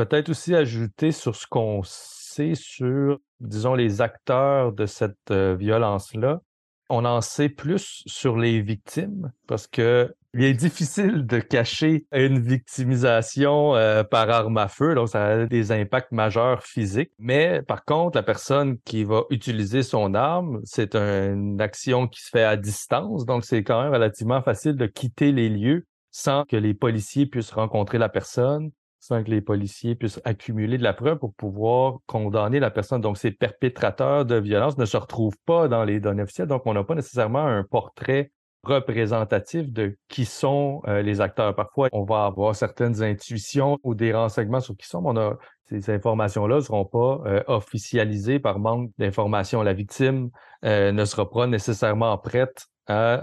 Peut-être 0.00 0.30
aussi 0.30 0.54
ajouter 0.54 1.12
sur 1.12 1.36
ce 1.36 1.46
qu'on 1.46 1.82
sait 1.84 2.54
sur, 2.54 3.18
disons, 3.38 3.74
les 3.74 4.00
acteurs 4.00 4.72
de 4.72 4.86
cette 4.86 5.30
violence-là. 5.30 6.40
On 6.88 7.04
en 7.04 7.20
sait 7.20 7.50
plus 7.50 8.02
sur 8.06 8.38
les 8.38 8.62
victimes 8.62 9.30
parce 9.46 9.66
que 9.66 10.10
il 10.32 10.44
est 10.44 10.54
difficile 10.54 11.26
de 11.26 11.38
cacher 11.38 12.06
une 12.12 12.38
victimisation 12.38 13.74
par 14.10 14.30
arme 14.30 14.56
à 14.56 14.68
feu, 14.68 14.94
donc 14.94 15.10
ça 15.10 15.26
a 15.26 15.44
des 15.44 15.70
impacts 15.70 16.12
majeurs 16.12 16.62
physiques. 16.62 17.12
Mais 17.18 17.60
par 17.60 17.84
contre, 17.84 18.16
la 18.16 18.22
personne 18.22 18.78
qui 18.86 19.04
va 19.04 19.24
utiliser 19.28 19.82
son 19.82 20.14
arme, 20.14 20.62
c'est 20.64 20.96
une 20.96 21.60
action 21.60 22.08
qui 22.08 22.22
se 22.22 22.30
fait 22.30 22.44
à 22.44 22.56
distance, 22.56 23.26
donc 23.26 23.44
c'est 23.44 23.62
quand 23.62 23.82
même 23.82 23.92
relativement 23.92 24.40
facile 24.40 24.76
de 24.76 24.86
quitter 24.86 25.30
les 25.30 25.50
lieux 25.50 25.84
sans 26.10 26.44
que 26.46 26.56
les 26.56 26.72
policiers 26.72 27.26
puissent 27.26 27.52
rencontrer 27.52 27.98
la 27.98 28.08
personne, 28.08 28.70
sans 29.00 29.24
que 29.24 29.30
les 29.30 29.40
policiers 29.40 29.94
puissent 29.94 30.20
accumuler 30.24 30.78
de 30.78 30.82
la 30.82 30.92
preuve 30.92 31.18
pour 31.18 31.34
pouvoir 31.34 31.98
condamner 32.06 32.60
la 32.60 32.70
personne. 32.70 33.00
Donc, 33.00 33.16
ces 33.16 33.30
perpétrateurs 33.30 34.26
de 34.26 34.36
violence 34.36 34.78
ne 34.78 34.84
se 34.84 34.96
retrouvent 34.96 35.38
pas 35.46 35.68
dans 35.68 35.84
les 35.84 36.00
données 36.00 36.22
officielles, 36.22 36.48
donc 36.48 36.62
on 36.66 36.74
n'a 36.74 36.84
pas 36.84 36.94
nécessairement 36.94 37.44
un 37.44 37.64
portrait 37.64 38.30
représentatif 38.62 39.72
de 39.72 39.96
qui 40.08 40.24
sont 40.24 40.82
euh, 40.86 41.00
les 41.00 41.22
acteurs. 41.22 41.54
Parfois, 41.54 41.88
on 41.92 42.04
va 42.04 42.26
avoir 42.26 42.54
certaines 42.54 43.02
intuitions 43.02 43.78
ou 43.82 43.94
des 43.94 44.12
renseignements 44.12 44.60
sur 44.60 44.76
qui 44.76 44.86
sont, 44.86 45.00
mais 45.00 45.08
on 45.08 45.16
a, 45.16 45.38
ces 45.64 45.90
informations-là 45.90 46.56
ne 46.56 46.60
seront 46.60 46.84
pas 46.84 47.22
euh, 47.24 47.42
officialisées 47.46 48.38
par 48.38 48.58
manque 48.58 48.90
d'informations. 48.98 49.62
La 49.62 49.72
victime 49.72 50.30
euh, 50.64 50.92
ne 50.92 51.04
sera 51.06 51.30
pas 51.30 51.46
nécessairement 51.46 52.16
prête 52.18 52.66
à 52.86 53.22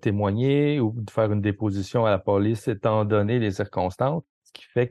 témoigner 0.00 0.78
ou 0.78 0.94
de 0.96 1.10
faire 1.10 1.32
une 1.32 1.40
déposition 1.40 2.06
à 2.06 2.10
la 2.10 2.20
police 2.20 2.68
étant 2.68 3.04
donné 3.04 3.40
les 3.40 3.50
circonstances 3.50 4.22
ce 4.48 4.52
qui 4.52 4.64
fait 4.72 4.90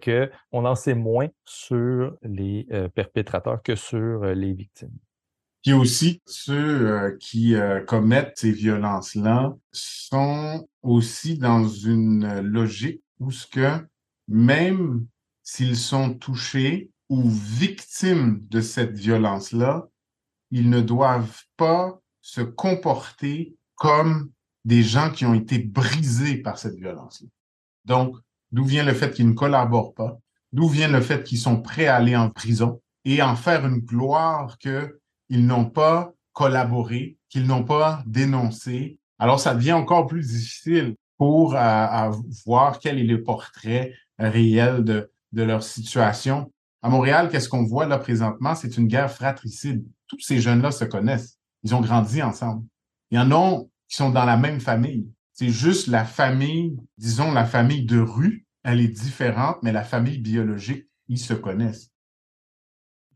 qu'on 0.52 0.66
en 0.66 0.76
sait 0.76 0.94
moins 0.94 1.28
sur 1.46 2.16
les 2.22 2.68
euh, 2.72 2.90
perpétrateurs 2.90 3.62
que 3.64 3.76
sur 3.76 4.24
euh, 4.24 4.34
les 4.34 4.54
victimes. 4.54 4.96
Puis 5.64 5.74
aussi, 5.74 6.22
ceux 6.26 6.88
euh, 6.88 7.18
qui 7.20 7.56
commettent 7.88 8.38
ces 8.38 8.52
violences-là 8.52 9.56
sont 9.72 10.68
aussi 10.84 11.38
dans 11.38 11.68
une 11.68 12.40
logique 12.42 13.02
où 13.20 13.32
ce 13.32 13.48
que 13.48 13.86
même 14.28 15.08
s'ils 15.44 15.78
sont 15.78 16.14
touchés 16.14 16.92
ou 17.10 17.24
victimes 17.28 18.46
de 18.50 18.62
cette 18.62 18.94
violence-là, 18.98 19.88
ils 20.52 20.70
ne 20.70 20.82
doivent 20.82 21.44
pas 21.56 22.00
se 22.22 22.42
comporter 22.42 23.56
comme 23.76 24.32
des 24.66 24.84
gens 24.84 25.12
qui 25.12 25.26
ont 25.26 25.34
été 25.34 25.60
brisés 25.60 26.38
par 26.38 26.60
cette 26.60 26.76
violence-là. 26.76 27.30
Donc, 27.86 28.18
D'où 28.52 28.64
vient 28.64 28.84
le 28.84 28.94
fait 28.94 29.14
qu'ils 29.14 29.28
ne 29.28 29.34
collaborent 29.34 29.94
pas? 29.94 30.18
D'où 30.54 30.68
vient 30.68 30.88
le 30.88 31.02
fait 31.02 31.24
qu'ils 31.24 31.38
sont 31.38 31.62
prêts 31.62 31.88
à 31.88 31.96
aller 31.96 32.16
en 32.16 32.30
prison 32.30 32.82
et 33.06 33.22
en 33.22 33.36
faire 33.36 33.66
une 33.66 33.80
gloire 33.80 34.58
qu'ils 34.58 35.46
n'ont 35.46 35.70
pas 35.70 36.14
collaboré, 36.34 37.18
qu'ils 37.30 37.46
n'ont 37.46 37.64
pas 37.64 38.04
dénoncé? 38.06 39.00
Alors, 39.20 39.40
ça 39.40 39.56
devient 39.56 39.74
encore 39.74 40.08
plus 40.08 40.28
difficile 40.28 40.96
pour 41.18 41.56
euh, 41.56 42.12
voir 42.46 42.80
quel 42.80 43.00
est 43.00 43.04
le 43.04 43.24
portrait 43.24 43.94
réel 44.20 44.84
de, 44.84 45.12
de 45.34 45.44
leur 45.44 45.64
situation. 45.64 46.52
À 46.82 46.90
Montréal, 46.90 47.30
qu'est-ce 47.30 47.50
qu'on 47.50 47.66
voit 47.66 47.88
là 47.88 47.98
présentement? 47.98 48.56
C'est 48.56 48.78
une 48.78 48.88
guerre 48.88 49.12
fratricide. 49.12 49.84
Tous 50.08 50.20
ces 50.20 50.40
jeunes-là 50.40 50.72
se 50.72 50.86
connaissent. 50.86 51.38
Ils 51.64 51.76
ont 51.76 51.82
grandi 51.82 52.22
ensemble. 52.22 52.66
Il 53.12 53.18
y 53.18 53.20
en 53.20 53.32
a 53.32 53.62
qui 53.90 53.96
sont 53.96 54.12
dans 54.12 54.26
la 54.26 54.38
même 54.38 54.60
famille. 54.60 55.10
C'est 55.40 55.50
juste 55.50 55.86
la 55.86 56.04
famille, 56.04 56.80
disons 56.98 57.32
la 57.32 57.46
famille 57.46 57.86
de 57.86 58.00
rue, 58.00 58.48
elle 58.64 58.82
est 58.82 58.88
différente, 58.88 59.58
mais 59.62 59.72
la 59.72 59.84
famille 59.84 60.18
biologique, 60.18 60.88
ils 61.10 61.20
se 61.20 61.36
connaissent. 61.36 61.92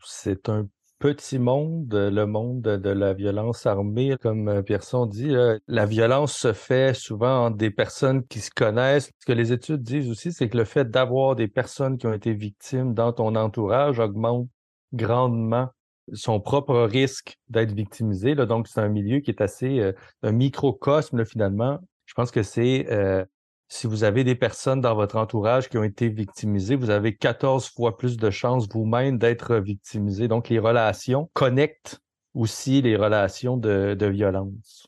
C'est 0.04 0.48
un 0.48 0.68
petit 1.00 1.40
monde, 1.40 1.92
le 1.92 2.26
monde 2.26 2.62
de 2.62 2.90
la 2.92 3.16
violence 3.16 3.66
armée, 3.66 4.18
comme 4.22 4.50
euh, 4.50 4.62
Pierson 4.62 5.08
dit. 5.08 5.34
La 5.68 5.88
violence 5.88 6.38
se 6.38 6.54
fait 6.54 6.94
souvent 6.94 7.48
entre 7.48 7.58
des 7.58 7.72
personnes 7.72 8.24
qui 8.28 8.40
se 8.40 8.52
connaissent. 8.52 9.10
Ce 9.18 9.26
que 9.26 9.34
les 9.34 9.52
études 9.52 9.82
disent 9.82 10.12
aussi, 10.12 10.32
c'est 10.32 10.48
que 10.48 10.58
le 10.58 10.66
fait 10.66 10.92
d'avoir 10.92 11.36
des 11.36 11.48
personnes 11.48 11.98
qui 11.98 12.06
ont 12.06 12.14
été 12.14 12.36
victimes 12.36 12.94
dans 12.94 13.14
ton 13.14 13.34
entourage 13.36 13.98
augmente 13.98 14.48
grandement 14.94 15.70
son 16.14 16.40
propre 16.40 16.82
risque 16.82 17.40
d'être 17.50 17.74
victimisé. 17.74 18.36
Donc, 18.36 18.68
c'est 18.68 18.82
un 18.82 18.90
milieu 18.90 19.22
qui 19.22 19.32
est 19.32 19.42
assez 19.42 19.80
euh, 19.80 19.94
un 20.22 20.34
microcosme, 20.34 21.26
finalement. 21.26 21.80
Je 22.12 22.16
pense 22.16 22.30
que 22.30 22.44
c'est 22.44 22.88
euh, 22.92 23.24
si 23.70 23.88
vous 23.88 24.04
avez 24.04 24.26
des 24.26 24.36
personnes 24.36 24.82
dans 24.82 24.96
votre 24.96 25.16
entourage 25.16 25.70
qui 25.70 25.78
ont 25.78 25.84
été 25.86 26.10
victimisées, 26.10 26.76
vous 26.76 26.90
avez 26.90 27.16
14 27.16 27.70
fois 27.70 27.98
plus 27.98 28.18
de 28.18 28.30
chances 28.30 28.68
vous-même 28.70 29.18
d'être 29.18 29.56
victimisé. 29.56 30.28
Donc, 30.28 30.50
les 30.50 30.60
relations 30.60 31.30
connectent 31.32 32.02
aussi 32.34 32.82
les 32.82 32.98
relations 32.98 33.56
de, 33.56 34.06
violence. 34.08 34.88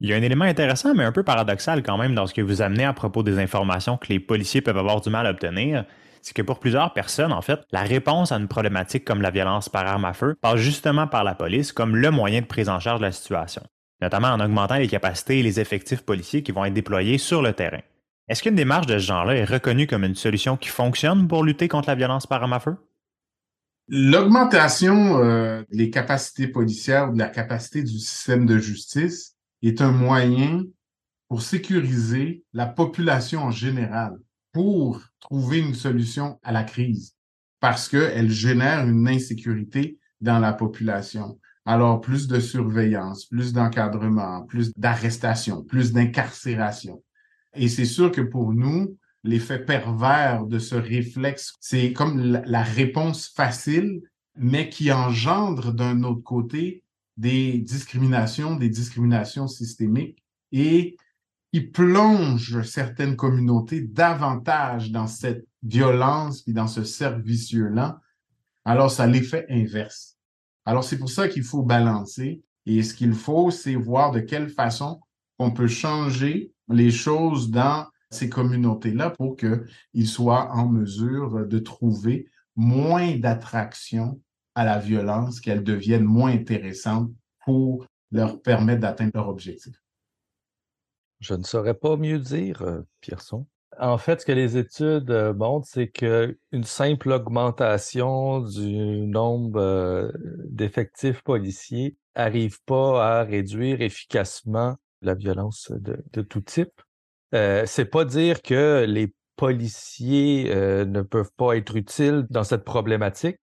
Il 0.00 0.10
y 0.10 0.12
a 0.12 0.16
un 0.16 0.20
élément 0.22 0.44
intéressant, 0.44 0.94
mais 0.94 1.04
un 1.04 1.12
peu 1.12 1.22
paradoxal 1.22 1.82
quand 1.82 1.96
même 1.96 2.14
dans 2.14 2.26
ce 2.26 2.34
que 2.34 2.42
vous 2.42 2.60
amenez 2.60 2.84
à 2.84 2.92
propos 2.92 3.22
des 3.22 3.38
informations 3.38 3.96
que 3.96 4.08
les 4.10 4.20
policiers 4.20 4.60
peuvent 4.60 4.76
avoir 4.76 5.00
du 5.00 5.08
mal 5.08 5.26
à 5.26 5.30
obtenir. 5.30 5.86
C'est 6.20 6.34
que 6.34 6.42
pour 6.42 6.60
plusieurs 6.60 6.92
personnes, 6.92 7.32
en 7.32 7.40
fait, 7.40 7.60
la 7.72 7.80
réponse 7.80 8.30
à 8.30 8.36
une 8.36 8.48
problématique 8.48 9.06
comme 9.06 9.22
la 9.22 9.30
violence 9.30 9.70
par 9.70 9.86
arme 9.86 10.04
à 10.04 10.12
feu 10.12 10.34
passe 10.42 10.56
justement 10.56 11.06
par 11.06 11.24
la 11.24 11.34
police 11.34 11.72
comme 11.72 11.96
le 11.96 12.10
moyen 12.10 12.42
de 12.42 12.46
prise 12.46 12.68
en 12.68 12.78
charge 12.78 13.00
de 13.00 13.06
la 13.06 13.12
situation 13.12 13.62
notamment 14.04 14.28
en 14.28 14.40
augmentant 14.40 14.76
les 14.76 14.86
capacités 14.86 15.40
et 15.40 15.42
les 15.42 15.60
effectifs 15.60 16.02
policiers 16.02 16.42
qui 16.42 16.52
vont 16.52 16.64
être 16.66 16.74
déployés 16.74 17.16
sur 17.16 17.40
le 17.40 17.54
terrain. 17.54 17.80
Est-ce 18.28 18.42
qu'une 18.42 18.54
démarche 18.54 18.86
de 18.86 18.98
ce 18.98 19.06
genre-là 19.06 19.34
est 19.34 19.44
reconnue 19.44 19.86
comme 19.86 20.04
une 20.04 20.14
solution 20.14 20.56
qui 20.56 20.68
fonctionne 20.68 21.26
pour 21.26 21.42
lutter 21.42 21.68
contre 21.68 21.88
la 21.88 21.94
violence 21.94 22.26
par? 22.26 22.46
L'augmentation 23.88 25.22
euh, 25.22 25.62
des 25.70 25.90
capacités 25.90 26.48
policières 26.48 27.10
ou 27.10 27.14
de 27.14 27.18
la 27.18 27.28
capacité 27.28 27.82
du 27.82 27.98
système 27.98 28.46
de 28.46 28.58
justice 28.58 29.36
est 29.62 29.80
un 29.80 29.90
moyen 29.90 30.64
pour 31.28 31.42
sécuriser 31.42 32.44
la 32.52 32.66
population 32.66 33.42
en 33.42 33.50
général, 33.50 34.12
pour 34.52 35.00
trouver 35.20 35.58
une 35.60 35.74
solution 35.74 36.38
à 36.42 36.52
la 36.52 36.64
crise, 36.64 37.14
parce 37.60 37.88
qu'elle 37.88 38.30
génère 38.30 38.86
une 38.86 39.08
insécurité 39.08 39.98
dans 40.20 40.38
la 40.38 40.52
population. 40.52 41.38
Alors, 41.66 42.00
plus 42.00 42.28
de 42.28 42.40
surveillance, 42.40 43.24
plus 43.26 43.52
d'encadrement, 43.52 44.42
plus 44.42 44.72
d'arrestation, 44.76 45.62
plus 45.62 45.92
d'incarcération. 45.92 47.02
Et 47.54 47.68
c'est 47.68 47.86
sûr 47.86 48.12
que 48.12 48.20
pour 48.20 48.52
nous, 48.52 48.98
l'effet 49.22 49.58
pervers 49.58 50.44
de 50.44 50.58
ce 50.58 50.74
réflexe, 50.74 51.54
c'est 51.60 51.92
comme 51.92 52.20
la 52.20 52.62
réponse 52.62 53.28
facile, 53.28 54.02
mais 54.36 54.68
qui 54.68 54.92
engendre 54.92 55.72
d'un 55.72 56.02
autre 56.02 56.22
côté 56.22 56.82
des 57.16 57.58
discriminations, 57.58 58.56
des 58.56 58.68
discriminations 58.68 59.46
systémiques 59.46 60.22
et 60.52 60.96
qui 61.52 61.60
plonge 61.60 62.62
certaines 62.62 63.16
communautés 63.16 63.80
davantage 63.80 64.90
dans 64.90 65.06
cette 65.06 65.46
violence 65.62 66.42
et 66.48 66.52
dans 66.52 66.66
ce 66.66 66.84
cercle 66.84 67.22
vicieux-là. 67.22 68.00
Alors, 68.64 68.90
ça 68.90 69.06
l'effet 69.06 69.46
inverse. 69.48 70.13
Alors, 70.64 70.84
c'est 70.84 70.98
pour 70.98 71.10
ça 71.10 71.28
qu'il 71.28 71.44
faut 71.44 71.62
balancer. 71.62 72.42
Et 72.66 72.82
ce 72.82 72.94
qu'il 72.94 73.12
faut, 73.12 73.50
c'est 73.50 73.74
voir 73.74 74.10
de 74.10 74.20
quelle 74.20 74.48
façon 74.48 75.00
on 75.38 75.50
peut 75.50 75.68
changer 75.68 76.52
les 76.68 76.90
choses 76.90 77.50
dans 77.50 77.86
ces 78.10 78.28
communautés-là 78.28 79.10
pour 79.10 79.36
qu'ils 79.36 80.08
soient 80.08 80.50
en 80.52 80.68
mesure 80.68 81.46
de 81.46 81.58
trouver 81.58 82.28
moins 82.56 83.16
d'attraction 83.16 84.20
à 84.54 84.64
la 84.64 84.78
violence, 84.78 85.40
qu'elle 85.40 85.64
devienne 85.64 86.04
moins 86.04 86.30
intéressante 86.30 87.10
pour 87.44 87.86
leur 88.12 88.40
permettre 88.40 88.80
d'atteindre 88.80 89.12
leur 89.14 89.28
objectif. 89.28 89.74
Je 91.20 91.34
ne 91.34 91.42
saurais 91.42 91.74
pas 91.74 91.96
mieux 91.96 92.18
dire, 92.18 92.62
euh, 92.62 92.82
Pierson. 93.00 93.46
En 93.78 93.98
fait, 93.98 94.20
ce 94.20 94.26
que 94.26 94.32
les 94.32 94.56
études 94.56 95.10
euh, 95.10 95.32
montrent, 95.32 95.66
c'est 95.66 95.88
qu'une 95.88 96.64
simple 96.64 97.12
augmentation 97.12 98.40
du 98.40 99.06
nombre 99.06 99.60
euh, 99.60 100.12
d'effectifs 100.44 101.22
policiers 101.22 101.96
n'arrive 102.16 102.62
pas 102.64 103.20
à 103.20 103.24
réduire 103.24 103.80
efficacement 103.80 104.76
la 105.02 105.14
violence 105.14 105.72
de, 105.72 106.22
tout 106.22 106.40
type. 106.40 106.80
Euh, 107.34 107.64
c'est 107.66 107.86
pas 107.86 108.04
dire 108.04 108.42
que 108.42 108.84
les 108.86 109.12
policiers 109.36 110.52
euh, 110.54 110.84
ne 110.84 111.02
peuvent 111.02 111.32
pas 111.36 111.56
être 111.56 111.76
utiles 111.76 112.26
dans 112.30 112.44
cette 112.44 112.64
problématique, 112.64 113.38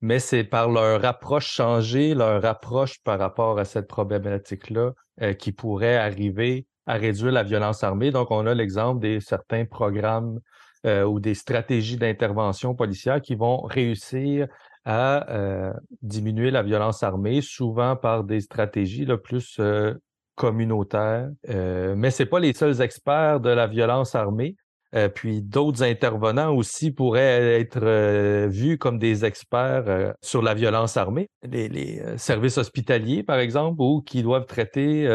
mais 0.00 0.18
c'est 0.18 0.44
par 0.44 0.70
leur 0.70 1.04
approche 1.04 1.46
changée, 1.46 2.14
leur 2.14 2.44
approche 2.44 3.00
par 3.02 3.18
rapport 3.18 3.58
à 3.58 3.64
cette 3.64 3.88
problématique-là 3.88 4.92
qui 5.38 5.52
pourrait 5.52 5.96
arriver 5.96 6.66
à 6.86 6.94
réduire 6.94 7.32
la 7.32 7.42
violence 7.42 7.84
armée. 7.84 8.10
Donc, 8.10 8.30
on 8.30 8.46
a 8.46 8.54
l'exemple 8.54 9.00
des 9.00 9.20
certains 9.20 9.64
programmes 9.64 10.40
euh, 10.86 11.04
ou 11.04 11.20
des 11.20 11.34
stratégies 11.34 11.96
d'intervention 11.96 12.74
policière 12.74 13.20
qui 13.20 13.34
vont 13.34 13.62
réussir 13.62 14.48
à 14.84 15.30
euh, 15.30 15.72
diminuer 16.02 16.50
la 16.50 16.62
violence 16.62 17.02
armée, 17.02 17.40
souvent 17.40 17.94
par 17.94 18.24
des 18.24 18.40
stratégies 18.40 19.04
le 19.04 19.18
plus 19.18 19.58
euh, 19.60 19.94
communautaires. 20.34 21.30
mais 21.46 22.10
ce 22.10 22.24
pas 22.24 22.40
les 22.40 22.52
seuls 22.52 22.80
experts 22.80 23.38
de 23.40 23.50
la 23.50 23.66
violence 23.66 24.14
armée. 24.14 24.56
Euh, 24.94 25.08
puis 25.08 25.40
d'autres 25.40 25.82
intervenants 25.82 26.54
aussi 26.54 26.90
pourraient 26.90 27.58
être 27.60 27.82
euh, 27.82 28.46
vus 28.50 28.76
comme 28.76 28.98
des 28.98 29.24
experts 29.24 29.84
euh, 29.86 30.12
sur 30.20 30.42
la 30.42 30.52
violence 30.52 30.98
armée. 30.98 31.30
Les, 31.42 32.02
services 32.18 32.58
hospitaliers, 32.58 33.22
par 33.22 33.38
exemple, 33.38 33.80
ou 33.80 34.02
qui 34.02 34.22
doivent 34.22 34.46
traiter 34.46 35.06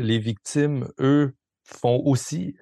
les 0.00 0.18
victimes, 0.18 0.88
eux, 1.00 1.34
font 1.64 2.02
aussi 2.04 2.56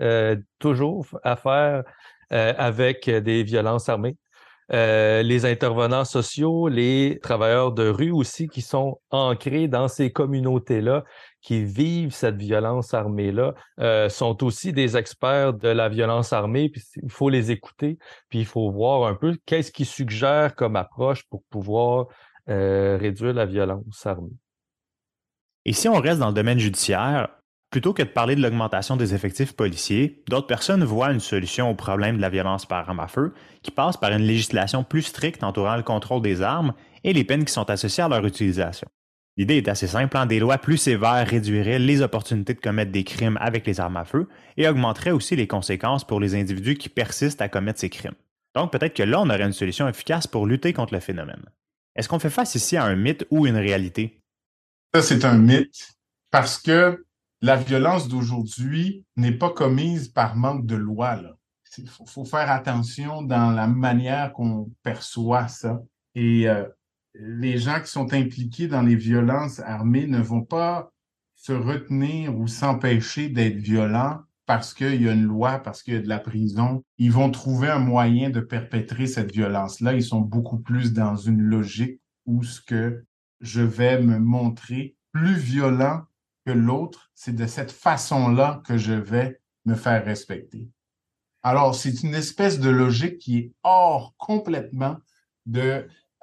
toujours 0.58 1.06
affaire 1.22 1.82
avec 2.30 3.10
des 3.10 3.42
violences 3.42 3.88
armées. 3.88 4.16
Les 4.72 5.44
intervenants 5.44 6.04
sociaux, 6.06 6.68
les 6.68 7.18
travailleurs 7.22 7.72
de 7.72 7.88
rue 7.88 8.10
aussi 8.10 8.48
qui 8.48 8.62
sont 8.62 8.98
ancrés 9.10 9.68
dans 9.68 9.86
ces 9.86 10.10
communautés-là 10.10 11.04
qui 11.42 11.64
vivent 11.64 12.14
cette 12.14 12.36
violence 12.36 12.94
armée-là 12.94 13.54
euh, 13.80 14.08
sont 14.08 14.42
aussi 14.44 14.72
des 14.72 14.96
experts 14.96 15.54
de 15.54 15.68
la 15.68 15.88
violence 15.88 16.32
armée. 16.32 16.72
Il 17.02 17.10
faut 17.10 17.28
les 17.28 17.50
écouter, 17.50 17.98
puis 18.28 18.38
il 18.38 18.46
faut 18.46 18.70
voir 18.70 19.06
un 19.06 19.14
peu 19.14 19.36
qu'est-ce 19.44 19.72
qu'ils 19.72 19.86
suggèrent 19.86 20.54
comme 20.54 20.76
approche 20.76 21.24
pour 21.24 21.42
pouvoir 21.50 22.06
euh, 22.48 22.96
réduire 22.98 23.34
la 23.34 23.44
violence 23.44 24.06
armée. 24.06 24.36
Et 25.64 25.72
si 25.72 25.88
on 25.88 26.00
reste 26.00 26.20
dans 26.20 26.28
le 26.28 26.34
domaine 26.34 26.58
judiciaire, 26.58 27.28
plutôt 27.72 27.94
que 27.94 28.02
de 28.02 28.08
parler 28.08 28.36
de 28.36 28.42
l'augmentation 28.42 28.96
des 28.96 29.14
effectifs 29.14 29.54
policiers, 29.54 30.22
d'autres 30.28 30.46
personnes 30.46 30.84
voient 30.84 31.10
une 31.10 31.20
solution 31.20 31.70
au 31.70 31.74
problème 31.74 32.18
de 32.18 32.20
la 32.20 32.28
violence 32.28 32.66
par 32.66 32.86
arme 32.86 33.00
à 33.00 33.08
feu 33.08 33.32
qui 33.62 33.70
passe 33.70 33.96
par 33.96 34.12
une 34.12 34.22
législation 34.22 34.84
plus 34.84 35.02
stricte 35.02 35.42
entourant 35.42 35.76
le 35.76 35.82
contrôle 35.82 36.20
des 36.20 36.42
armes 36.42 36.74
et 37.02 37.14
les 37.14 37.24
peines 37.24 37.46
qui 37.46 37.52
sont 37.52 37.70
associées 37.70 38.04
à 38.04 38.08
leur 38.08 38.24
utilisation. 38.26 38.86
L'idée 39.38 39.56
est 39.56 39.68
assez 39.68 39.86
simple. 39.86 40.14
Hein. 40.18 40.26
Des 40.26 40.38
lois 40.38 40.58
plus 40.58 40.76
sévères 40.76 41.26
réduiraient 41.26 41.78
les 41.78 42.02
opportunités 42.02 42.52
de 42.52 42.60
commettre 42.60 42.92
des 42.92 43.04
crimes 43.04 43.38
avec 43.40 43.66
les 43.66 43.80
armes 43.80 43.96
à 43.96 44.04
feu 44.04 44.28
et 44.58 44.68
augmenteraient 44.68 45.10
aussi 45.10 45.34
les 45.34 45.46
conséquences 45.46 46.06
pour 46.06 46.20
les 46.20 46.34
individus 46.34 46.76
qui 46.76 46.90
persistent 46.90 47.40
à 47.40 47.48
commettre 47.48 47.80
ces 47.80 47.88
crimes. 47.88 48.14
Donc 48.54 48.70
peut-être 48.70 48.94
que 48.94 49.02
là, 49.02 49.18
on 49.22 49.30
aurait 49.30 49.42
une 49.44 49.52
solution 49.52 49.88
efficace 49.88 50.26
pour 50.26 50.46
lutter 50.46 50.74
contre 50.74 50.92
le 50.92 51.00
phénomène. 51.00 51.42
Est-ce 51.96 52.10
qu'on 52.10 52.18
fait 52.18 52.28
face 52.28 52.54
ici 52.54 52.76
à 52.76 52.84
un 52.84 52.96
mythe 52.96 53.26
ou 53.30 53.46
une 53.46 53.56
réalité? 53.56 54.20
Ça, 54.94 55.00
c'est 55.00 55.24
un 55.24 55.38
mythe 55.38 55.94
parce 56.30 56.58
que 56.58 57.02
la 57.42 57.56
violence 57.56 58.08
d'aujourd'hui 58.08 59.04
n'est 59.16 59.36
pas 59.36 59.50
commise 59.50 60.08
par 60.08 60.36
manque 60.36 60.64
de 60.64 60.76
loi. 60.76 61.20
Il 61.76 61.88
faut, 61.88 62.24
faire 62.24 62.50
attention 62.50 63.22
dans 63.22 63.50
la 63.50 63.66
manière 63.66 64.32
qu'on 64.32 64.70
perçoit 64.84 65.48
ça. 65.48 65.82
Et 66.14 66.48
euh, 66.48 66.64
les 67.14 67.58
gens 67.58 67.80
qui 67.80 67.90
sont 67.90 68.12
impliqués 68.14 68.68
dans 68.68 68.82
les 68.82 68.94
violences 68.94 69.58
armées 69.58 70.06
ne 70.06 70.20
vont 70.20 70.44
pas 70.44 70.92
se 71.34 71.52
retenir 71.52 72.38
ou 72.38 72.46
s'empêcher 72.46 73.28
d'être 73.28 73.56
violents 73.56 74.20
parce 74.46 74.72
qu'il 74.72 75.02
y 75.02 75.08
a 75.08 75.12
une 75.12 75.24
loi, 75.24 75.58
parce 75.58 75.82
qu'il 75.82 75.94
y 75.94 75.96
a 75.96 76.00
de 76.00 76.08
la 76.08 76.20
prison. 76.20 76.84
Ils 76.98 77.10
vont 77.10 77.30
trouver 77.30 77.68
un 77.68 77.78
moyen 77.80 78.30
de 78.30 78.40
perpétrer 78.40 79.08
cette 79.08 79.32
violence-là. 79.32 79.94
Ils 79.94 80.04
sont 80.04 80.20
beaucoup 80.20 80.58
plus 80.58 80.92
dans 80.92 81.16
une 81.16 81.40
logique 81.40 82.00
où 82.26 82.44
ce 82.44 82.60
que 82.60 83.04
je 83.40 83.62
vais 83.62 84.00
me 84.00 84.18
montrer 84.20 84.94
plus 85.12 85.34
violent 85.34 86.02
que 86.44 86.52
l'autre, 86.52 87.10
c'est 87.14 87.34
de 87.34 87.46
cette 87.46 87.72
façon-là 87.72 88.62
que 88.66 88.76
je 88.76 88.92
vais 88.92 89.40
me 89.64 89.74
faire 89.74 90.04
respecter. 90.04 90.68
Alors, 91.42 91.74
c'est 91.74 92.02
une 92.02 92.14
espèce 92.14 92.60
de 92.60 92.70
logique 92.70 93.18
qui 93.18 93.38
est 93.38 93.52
hors 93.62 94.14
complètement 94.16 94.96
de 95.46 95.60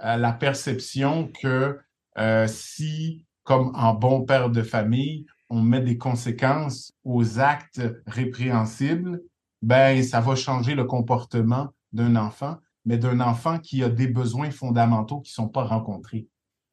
euh, 0.03 0.17
la 0.17 0.31
perception 0.31 1.29
que 1.41 1.77
euh, 2.17 2.47
si, 2.47 3.25
comme 3.43 3.71
en 3.75 3.93
bon 3.93 4.23
père 4.23 4.49
de 4.49 4.61
famille, 4.61 5.25
on 5.49 5.61
met 5.61 5.81
des 5.81 5.97
conséquences 5.97 6.93
aux 7.03 7.39
actes 7.39 7.81
répréhensibles, 8.05 9.21
ben 9.61 10.01
ça 10.03 10.21
va 10.21 10.35
changer 10.35 10.75
le 10.75 10.85
comportement 10.85 11.69
d'un 11.91 12.15
enfant, 12.15 12.57
mais 12.85 12.97
d'un 12.97 13.19
enfant 13.19 13.59
qui 13.59 13.83
a 13.83 13.89
des 13.89 14.07
besoins 14.07 14.51
fondamentaux 14.51 15.19
qui 15.21 15.31
ne 15.31 15.43
sont 15.43 15.49
pas 15.49 15.63
rencontrés. 15.63 16.27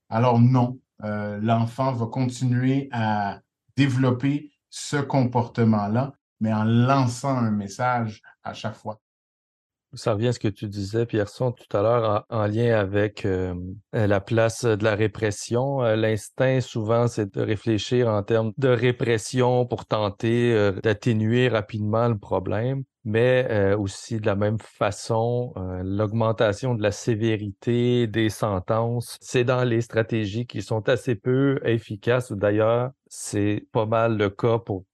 Alors 0.08 0.38
non, 0.38 0.78
euh, 1.04 1.38
l'enfant 1.40 1.92
va 1.92 2.06
continuer 2.06 2.88
à 2.92 3.40
développer 3.76 4.52
ce 4.70 4.96
comportement-là, 4.96 6.12
mais 6.40 6.52
en 6.52 6.64
lançant 6.64 7.36
un 7.36 7.50
message 7.50 8.22
à 8.42 8.54
chaque 8.54 8.76
fois. 8.76 9.00
Ça 9.94 10.12
revient 10.12 10.28
à 10.28 10.32
ce 10.32 10.38
que 10.38 10.48
tu 10.48 10.66
disais, 10.68 11.06
Pierson, 11.06 11.52
tout 11.52 11.76
à 11.76 11.80
l'heure, 11.80 12.26
en, 12.28 12.46
lien 12.46 12.76
avec 12.76 13.24
euh, 13.24 13.54
la 13.92 14.20
place 14.20 14.64
de 14.64 14.82
la 14.84 14.94
répression. 14.94 15.82
Euh, 15.82 15.96
l'instinct, 15.96 16.60
souvent, 16.60 17.06
c'est 17.06 17.32
de 17.34 17.40
réfléchir 17.40 18.08
en 18.08 18.22
termes 18.22 18.52
de 18.58 18.68
répression 18.68 19.64
pour 19.64 19.86
tenter 19.86 20.52
euh, 20.52 20.72
d'atténuer 20.82 21.48
rapidement 21.48 22.08
le 22.08 22.18
problème, 22.18 22.82
mais 23.04 23.74
aussi 23.74 24.18
de 24.20 24.26
la 24.26 24.34
même 24.34 24.58
façon, 24.58 25.54
l'augmentation 25.84 26.74
de 26.74 26.82
la 26.82 26.90
sévérité 26.90 28.08
des 28.08 28.28
sentences, 28.30 29.16
c'est 29.20 29.44
dans 29.44 29.62
les 29.62 29.80
stratégies 29.80 30.46
qui 30.46 30.60
sont 30.60 30.88
assez 30.88 31.14
peu 31.14 31.60
efficaces. 31.64 32.32
D'ailleurs, 32.32 32.90
c'est 33.06 33.64
pas 33.70 33.86
mal 33.86 34.16
le 34.16 34.28
cas 34.28 34.58
pour 34.58 34.84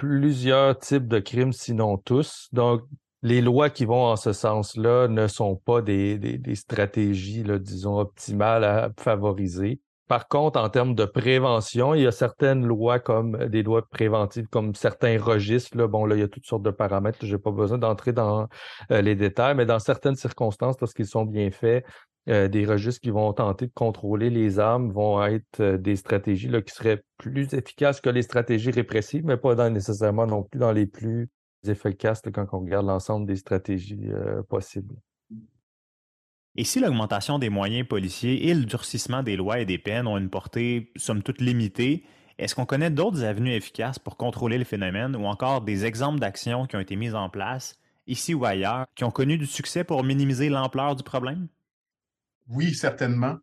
plusieurs 0.00 0.78
types 0.78 1.06
de 1.06 1.18
crimes, 1.18 1.52
sinon 1.52 1.98
tous. 1.98 2.48
Donc, 2.52 2.80
les 3.22 3.40
lois 3.40 3.70
qui 3.70 3.84
vont 3.84 4.04
en 4.04 4.16
ce 4.16 4.32
sens-là 4.32 5.08
ne 5.08 5.26
sont 5.26 5.56
pas 5.56 5.82
des, 5.82 6.18
des, 6.18 6.54
stratégies, 6.54 7.42
là, 7.42 7.58
disons, 7.58 7.98
optimales 7.98 8.64
à 8.64 8.90
favoriser. 8.98 9.80
Par 10.08 10.26
contre, 10.26 10.58
en 10.58 10.68
termes 10.70 10.96
de 10.96 11.04
prévention, 11.04 11.94
il 11.94 12.02
y 12.02 12.06
a 12.06 12.12
certaines 12.12 12.66
lois 12.66 12.98
comme 12.98 13.46
des 13.46 13.62
lois 13.62 13.86
préventives, 13.88 14.48
comme 14.48 14.74
certains 14.74 15.22
registres. 15.22 15.76
Là, 15.76 15.86
bon, 15.86 16.04
là, 16.04 16.16
il 16.16 16.20
y 16.20 16.24
a 16.24 16.28
toutes 16.28 16.46
sortes 16.46 16.64
de 16.64 16.70
paramètres. 16.70 17.24
Je 17.24 17.36
n'ai 17.36 17.40
pas 17.40 17.52
besoin 17.52 17.78
d'entrer 17.78 18.12
dans 18.12 18.48
euh, 18.90 19.02
les 19.02 19.14
détails, 19.14 19.54
mais 19.54 19.66
dans 19.66 19.78
certaines 19.78 20.16
circonstances, 20.16 20.80
lorsqu'ils 20.80 21.06
sont 21.06 21.24
bien 21.24 21.52
faits, 21.52 21.84
euh, 22.28 22.48
des 22.48 22.66
registres 22.66 23.00
qui 23.00 23.10
vont 23.10 23.32
tenter 23.32 23.66
de 23.66 23.72
contrôler 23.72 24.30
les 24.30 24.58
armes 24.58 24.90
vont 24.90 25.24
être 25.24 25.60
euh, 25.60 25.78
des 25.78 25.96
stratégies 25.96 26.48
là, 26.48 26.60
qui 26.60 26.74
seraient 26.74 27.02
plus 27.16 27.54
efficaces 27.54 28.00
que 28.00 28.10
les 28.10 28.22
stratégies 28.22 28.70
répressives, 28.72 29.24
mais 29.24 29.36
pas 29.36 29.70
nécessairement 29.70 30.26
non 30.26 30.42
plus 30.42 30.58
dans 30.58 30.72
les 30.72 30.86
plus 30.86 31.30
efficaces 31.68 32.22
quand 32.32 32.46
on 32.52 32.60
regarde 32.60 32.86
l'ensemble 32.86 33.26
des 33.26 33.36
stratégies 33.36 34.08
euh, 34.08 34.42
possibles. 34.42 34.94
Et 36.56 36.64
si 36.64 36.80
l'augmentation 36.80 37.38
des 37.38 37.48
moyens 37.48 37.86
policiers 37.86 38.48
et 38.48 38.54
le 38.54 38.64
durcissement 38.64 39.22
des 39.22 39.36
lois 39.36 39.60
et 39.60 39.64
des 39.64 39.78
peines 39.78 40.06
ont 40.06 40.18
une 40.18 40.30
portée, 40.30 40.92
somme 40.96 41.22
toute, 41.22 41.40
limitée, 41.40 42.04
est-ce 42.38 42.54
qu'on 42.54 42.66
connaît 42.66 42.90
d'autres 42.90 43.22
avenues 43.22 43.52
efficaces 43.52 43.98
pour 43.98 44.16
contrôler 44.16 44.58
le 44.58 44.64
phénomène 44.64 45.14
ou 45.14 45.26
encore 45.26 45.60
des 45.60 45.84
exemples 45.84 46.18
d'actions 46.18 46.66
qui 46.66 46.76
ont 46.76 46.80
été 46.80 46.96
mises 46.96 47.14
en 47.14 47.28
place, 47.28 47.78
ici 48.06 48.34
ou 48.34 48.44
ailleurs, 48.44 48.86
qui 48.94 49.04
ont 49.04 49.10
connu 49.10 49.38
du 49.38 49.46
succès 49.46 49.84
pour 49.84 50.02
minimiser 50.02 50.48
l'ampleur 50.48 50.96
du 50.96 51.02
problème? 51.02 51.48
Oui, 52.48 52.74
certainement. 52.74 53.36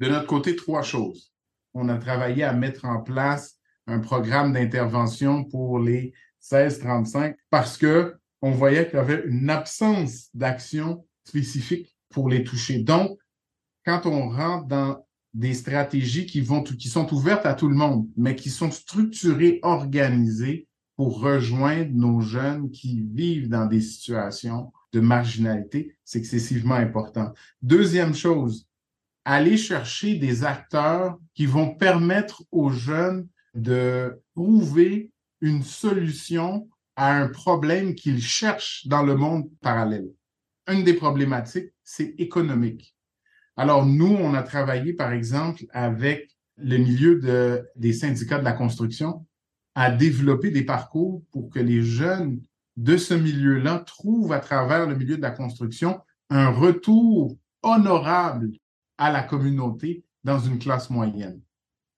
De 0.00 0.08
notre 0.08 0.26
côté, 0.26 0.54
trois 0.54 0.82
choses. 0.82 1.32
On 1.74 1.88
a 1.88 1.96
travaillé 1.96 2.44
à 2.44 2.52
mettre 2.52 2.84
en 2.84 3.00
place 3.00 3.58
un 3.86 3.98
programme 3.98 4.52
d'intervention 4.52 5.44
pour 5.44 5.80
les 5.80 6.12
16-35 6.42 7.34
parce 7.50 7.76
que 7.76 8.14
on 8.42 8.50
voyait 8.50 8.86
qu'il 8.86 8.96
y 8.96 9.00
avait 9.00 9.24
une 9.26 9.50
absence 9.50 10.28
d'action 10.34 11.06
spécifique 11.24 11.96
pour 12.10 12.28
les 12.28 12.42
toucher. 12.42 12.80
Donc, 12.80 13.18
quand 13.84 14.06
on 14.06 14.28
rentre 14.28 14.66
dans 14.66 15.06
des 15.34 15.54
stratégies 15.54 16.26
qui 16.26 16.40
vont 16.40 16.62
qui 16.62 16.88
sont 16.88 17.12
ouvertes 17.14 17.46
à 17.46 17.54
tout 17.54 17.68
le 17.68 17.76
monde, 17.76 18.06
mais 18.16 18.36
qui 18.36 18.50
sont 18.50 18.70
structurées, 18.70 19.60
organisées 19.62 20.66
pour 20.96 21.20
rejoindre 21.20 21.90
nos 21.92 22.20
jeunes 22.20 22.70
qui 22.70 23.02
vivent 23.02 23.48
dans 23.48 23.66
des 23.66 23.80
situations 23.80 24.72
de 24.92 25.00
marginalité, 25.00 25.96
c'est 26.04 26.18
excessivement 26.18 26.74
important. 26.74 27.32
Deuxième 27.62 28.14
chose, 28.14 28.66
aller 29.24 29.56
chercher 29.56 30.16
des 30.16 30.44
acteurs 30.44 31.18
qui 31.34 31.46
vont 31.46 31.74
permettre 31.74 32.42
aux 32.50 32.70
jeunes 32.70 33.26
de 33.54 34.20
trouver 34.34 35.11
une 35.42 35.62
solution 35.62 36.68
à 36.96 37.14
un 37.14 37.28
problème 37.28 37.94
qu'ils 37.94 38.22
cherchent 38.22 38.86
dans 38.86 39.02
le 39.02 39.16
monde 39.16 39.50
parallèle. 39.60 40.08
Une 40.68 40.84
des 40.84 40.94
problématiques, 40.94 41.72
c'est 41.84 42.14
économique. 42.18 42.96
Alors, 43.56 43.84
nous, 43.84 44.14
on 44.14 44.34
a 44.34 44.42
travaillé, 44.42 44.94
par 44.94 45.12
exemple, 45.12 45.64
avec 45.72 46.30
le 46.56 46.78
milieu 46.78 47.18
de, 47.18 47.66
des 47.76 47.92
syndicats 47.92 48.38
de 48.38 48.44
la 48.44 48.52
construction 48.52 49.26
à 49.74 49.90
développer 49.90 50.50
des 50.50 50.64
parcours 50.64 51.22
pour 51.32 51.50
que 51.50 51.58
les 51.58 51.82
jeunes 51.82 52.40
de 52.76 52.96
ce 52.96 53.14
milieu-là 53.14 53.80
trouvent 53.80 54.32
à 54.32 54.40
travers 54.40 54.86
le 54.86 54.94
milieu 54.94 55.16
de 55.16 55.22
la 55.22 55.30
construction 55.30 56.00
un 56.30 56.50
retour 56.50 57.36
honorable 57.62 58.52
à 58.96 59.10
la 59.10 59.22
communauté 59.22 60.04
dans 60.24 60.38
une 60.38 60.58
classe 60.58 60.88
moyenne. 60.88 61.40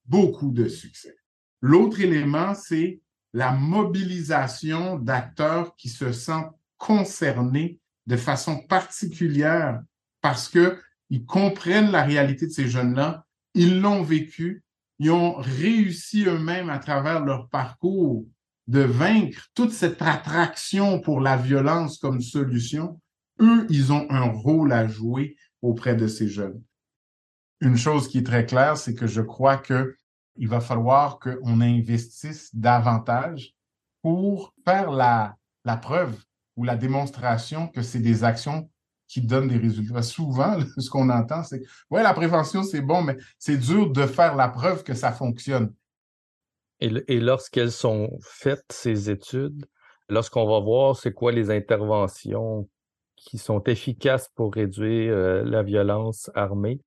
Beaucoup 0.07 0.51
de 0.51 0.67
succès. 0.67 1.17
L'autre 1.61 2.01
élément, 2.01 2.55
c'est 2.55 3.01
la 3.35 3.51
mobilisation 3.51 4.97
d'acteurs 4.97 5.75
qui 5.77 5.89
se 5.89 6.13
sentent 6.13 6.55
concernés 6.79 7.81
de 8.07 8.17
façon 8.17 8.59
particulière 8.59 9.83
parce 10.23 10.49
qu'ils 10.49 11.27
comprennent 11.27 11.91
la 11.91 12.05
réalité 12.05 12.47
de 12.47 12.53
ces 12.53 12.69
jeunes-là, 12.69 13.27
ils 13.55 13.81
l'ont 13.81 14.03
vécu, 14.03 14.63
ils 15.01 15.11
ont 15.11 15.35
réussi 15.35 16.25
eux-mêmes 16.27 16.71
à 16.71 16.79
travers 16.79 17.25
leur 17.25 17.49
parcours 17.49 18.25
de 18.69 18.81
vaincre 18.81 19.49
toute 19.55 19.73
cette 19.73 20.01
attraction 20.01 21.01
pour 21.01 21.21
la 21.21 21.37
violence 21.37 21.99
comme 21.99 22.21
solution. 22.21 23.01
Eux, 23.41 23.67
ils 23.69 23.93
ont 23.93 24.07
un 24.11 24.31
rôle 24.31 24.73
à 24.73 24.87
jouer 24.87 25.37
auprès 25.61 25.97
de 25.97 26.07
ces 26.07 26.29
jeunes. 26.29 26.63
Une 27.61 27.77
chose 27.77 28.07
qui 28.09 28.19
est 28.19 28.27
très 28.27 28.47
claire, 28.47 28.77
c'est 28.77 28.95
que 28.95 29.09
je 29.09 29.21
crois 29.21 29.57
que 29.57 29.97
il 30.37 30.49
va 30.49 30.61
falloir 30.61 31.19
qu'on 31.19 31.61
investisse 31.61 32.55
davantage 32.55 33.55
pour 34.03 34.53
faire 34.65 34.91
la, 34.91 35.37
preuve 35.81 36.23
ou 36.57 36.65
la 36.65 36.77
démonstration 36.77 37.69
que 37.69 37.83
c'est 37.83 38.01
des 38.01 38.25
actions 38.25 38.69
qui 39.09 39.23
donnent 39.23 39.49
des 39.49 39.57
résultats. 39.57 40.03
Souvent, 40.03 40.59
ce 40.79 40.91
qu'on 40.91 41.09
entend, 41.09 41.43
c'est 41.43 41.63
ouais, 41.91 42.03
la 42.03 42.15
prévention, 42.15 42.63
c'est 42.63 42.83
bon, 42.83 43.03
mais 43.03 43.17
c'est 43.39 43.57
dur 43.57 43.91
de 43.91 44.07
faire 44.07 44.37
la 44.37 44.49
preuve 44.49 44.83
que 44.83 44.95
ça 44.95 45.13
fonctionne. 45.13 45.73
Et, 46.81 46.93
et 47.09 47.21
lorsqu'elles 47.21 47.73
sont 47.73 48.19
faites, 48.21 48.65
ces 48.71 49.09
études, 49.09 49.65
lorsqu'on 50.09 50.47
va 50.47 50.61
voir 50.61 50.97
c'est 50.97 51.13
quoi 51.13 51.33
les 51.33 51.51
interventions 51.51 52.69
qui 53.17 53.39
sont 53.39 53.63
efficaces 53.65 54.29
pour 54.35 54.55
réduire 54.55 55.13
euh, 55.13 55.45
la 55.45 55.63
violence 55.63 56.31
armée, 56.35 56.81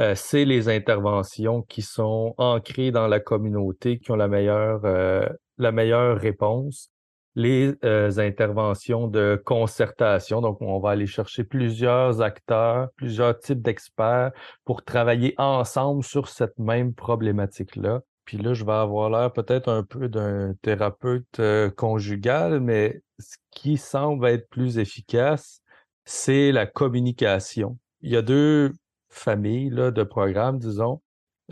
euh, 0.00 0.14
c'est 0.14 0.44
les 0.44 0.68
interventions 0.68 1.62
qui 1.62 1.80
sont 1.82 2.34
ancrées 2.36 2.90
dans 2.90 3.08
la 3.08 3.20
communauté 3.20 3.98
qui 3.98 4.10
ont 4.10 4.16
la 4.16 4.28
meilleure, 4.28 4.84
euh, 4.84 5.26
la 5.58 5.72
meilleure 5.72 6.18
réponse. 6.18 6.90
Les 7.34 7.74
euh, 7.84 8.10
interventions 8.18 9.08
de 9.08 9.40
concertation, 9.44 10.40
donc 10.40 10.62
on 10.62 10.78
va 10.78 10.90
aller 10.90 11.06
chercher 11.06 11.44
plusieurs 11.44 12.22
acteurs, 12.22 12.88
plusieurs 12.96 13.38
types 13.38 13.60
d'experts 13.60 14.32
pour 14.64 14.84
travailler 14.84 15.34
ensemble 15.36 16.02
sur 16.02 16.28
cette 16.28 16.58
même 16.58 16.94
problématique-là. 16.94 18.00
Puis 18.24 18.38
là, 18.38 18.54
je 18.54 18.64
vais 18.64 18.72
avoir 18.72 19.10
l'air 19.10 19.32
peut-être 19.32 19.68
un 19.68 19.82
peu 19.82 20.08
d'un 20.08 20.54
thérapeute 20.62 21.40
conjugal, 21.76 22.60
mais 22.60 23.02
ce 23.18 23.36
qui 23.50 23.76
semble 23.76 24.26
être 24.28 24.48
plus 24.48 24.78
efficace, 24.78 25.60
c'est 26.06 26.52
la 26.52 26.66
communication. 26.66 27.78
Il 28.00 28.12
y 28.12 28.16
a 28.16 28.22
deux 28.22 28.72
famille 29.08 29.70
de 29.70 30.02
programmes, 30.02 30.58
disons. 30.58 31.00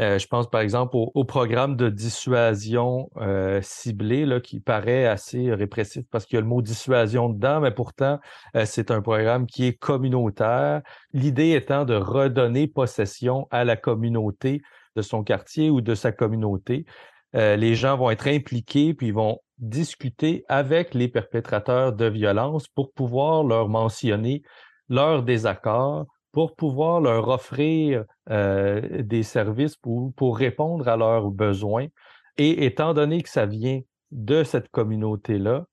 Euh, 0.01 0.19
je 0.19 0.27
pense 0.27 0.51
par 0.51 0.61
exemple 0.61 0.97
au, 0.97 1.25
programme 1.25 1.77
de 1.77 1.89
dissuasion 1.89 3.11
euh, 3.19 3.61
ciblé 3.63 4.27
là, 4.27 4.41
qui 4.41 4.59
paraît 4.59 5.07
assez 5.07 5.55
répressif 5.55 6.05
parce 6.11 6.27
qu'il 6.27 6.35
y 6.35 6.39
a 6.39 6.41
le 6.41 6.49
mot 6.49 6.63
dissuasion 6.63 7.29
dedans, 7.29 7.61
mais 7.61 7.71
pourtant 7.71 8.19
euh, 8.57 8.65
c'est 8.67 8.91
un 8.91 9.01
programme 9.03 9.47
qui 9.47 9.67
est 9.67 9.75
communautaire. 9.75 10.83
L'idée 11.13 11.53
étant 11.53 11.85
de 11.85 11.95
redonner 11.95 12.67
possession 12.67 13.47
à 13.53 13.65
la 13.65 13.77
communauté 13.77 14.63
de 14.97 15.03
son 15.03 15.23
quartier 15.23 15.71
ou 15.71 15.81
de 15.81 15.95
sa 15.95 16.11
communauté. 16.13 16.87
les 17.33 17.75
gens 17.75 17.97
vont 17.97 18.11
être 18.11 18.29
impliqués 18.29 18.95
puis 18.95 19.11
vont 19.11 19.41
discuter 19.59 20.45
avec 20.49 20.95
les 20.95 21.09
perpétrateurs 21.09 21.93
de 21.93 22.07
violence 22.07 22.69
pour 22.69 22.93
pouvoir 22.93 23.43
leur 23.43 23.69
mentionner 23.69 24.43
leur 24.89 25.25
désaccord 25.25 26.07
pour 26.35 26.55
pouvoir 26.57 27.01
leur 27.01 27.29
offrir 27.29 28.05
des 28.29 29.23
services 29.23 29.77
pour, 29.77 30.13
pour 30.15 30.37
répondre 30.37 30.87
à 30.89 30.97
leurs 30.97 31.31
besoins. 31.31 31.87
Et 32.37 32.67
étant 32.67 32.93
donné 32.93 33.23
que 33.23 33.29
ça 33.29 33.47
vient 33.47 33.81
de 34.11 34.43
cette 34.43 34.69
communauté-là, 34.69 35.65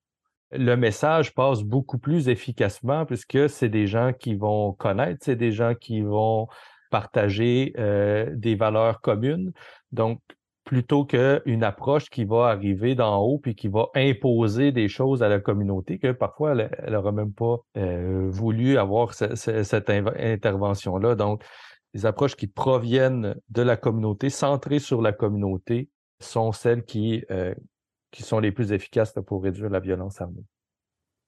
le 0.52 0.76
message 0.76 1.34
passe 1.34 1.64
beaucoup 1.64 1.98
plus 1.98 2.30
efficacement 2.30 3.06
puisque 3.06 3.50
c'est 3.50 3.70
des 3.70 3.88
gens 3.88 4.14
qui 4.14 4.36
vont 4.36 4.74
connaître, 4.74 5.20
c'est 5.24 5.36
des 5.36 5.52
gens 5.52 5.74
qui 5.74 6.02
vont 6.02 6.48
partager 6.92 7.74
des 8.34 8.56
valeurs 8.56 9.02
communes. 9.02 9.52
Donc, 9.92 10.22
plutôt 10.72 11.04
qu'une 11.04 11.66
approche 11.66 12.10
qui 12.10 12.24
va 12.24 12.46
arriver 12.46 12.96
d'en 12.96 13.18
haut 13.18 13.40
puis 13.40 13.56
qui 13.56 13.68
va 13.68 13.90
imposer 13.94 14.72
des 14.72 14.88
choses 14.88 15.22
à 15.22 15.28
la 15.28 15.42
communauté 15.42 16.00
que 16.00 16.14
parfois 16.14 16.54
elle 16.54 16.94
n'aurait 16.94 17.12
même 17.12 17.34
pas 17.34 17.58
euh, 17.76 18.30
voulu 18.30 18.78
avoir 18.78 19.14
cette 19.14 19.90
intervention-là. 19.90 21.16
Donc, 21.16 21.44
les 21.94 22.06
approches 22.06 22.38
qui 22.38 22.48
proviennent 22.48 23.36
de 23.50 23.62
la 23.62 23.76
communauté, 23.76 24.30
centrées 24.30 24.80
sur 24.80 25.02
la 25.02 25.12
communauté, 25.12 25.90
sont 26.22 26.54
celles 26.54 26.86
qui, 26.86 27.26
euh, 27.32 27.54
qui 28.12 28.24
sont 28.24 28.40
les 28.40 28.54
plus 28.54 28.72
efficaces 28.72 29.14
pour 29.28 29.44
réduire 29.44 29.70
la 29.70 29.82
violence 29.82 30.22
armée. 30.22 30.46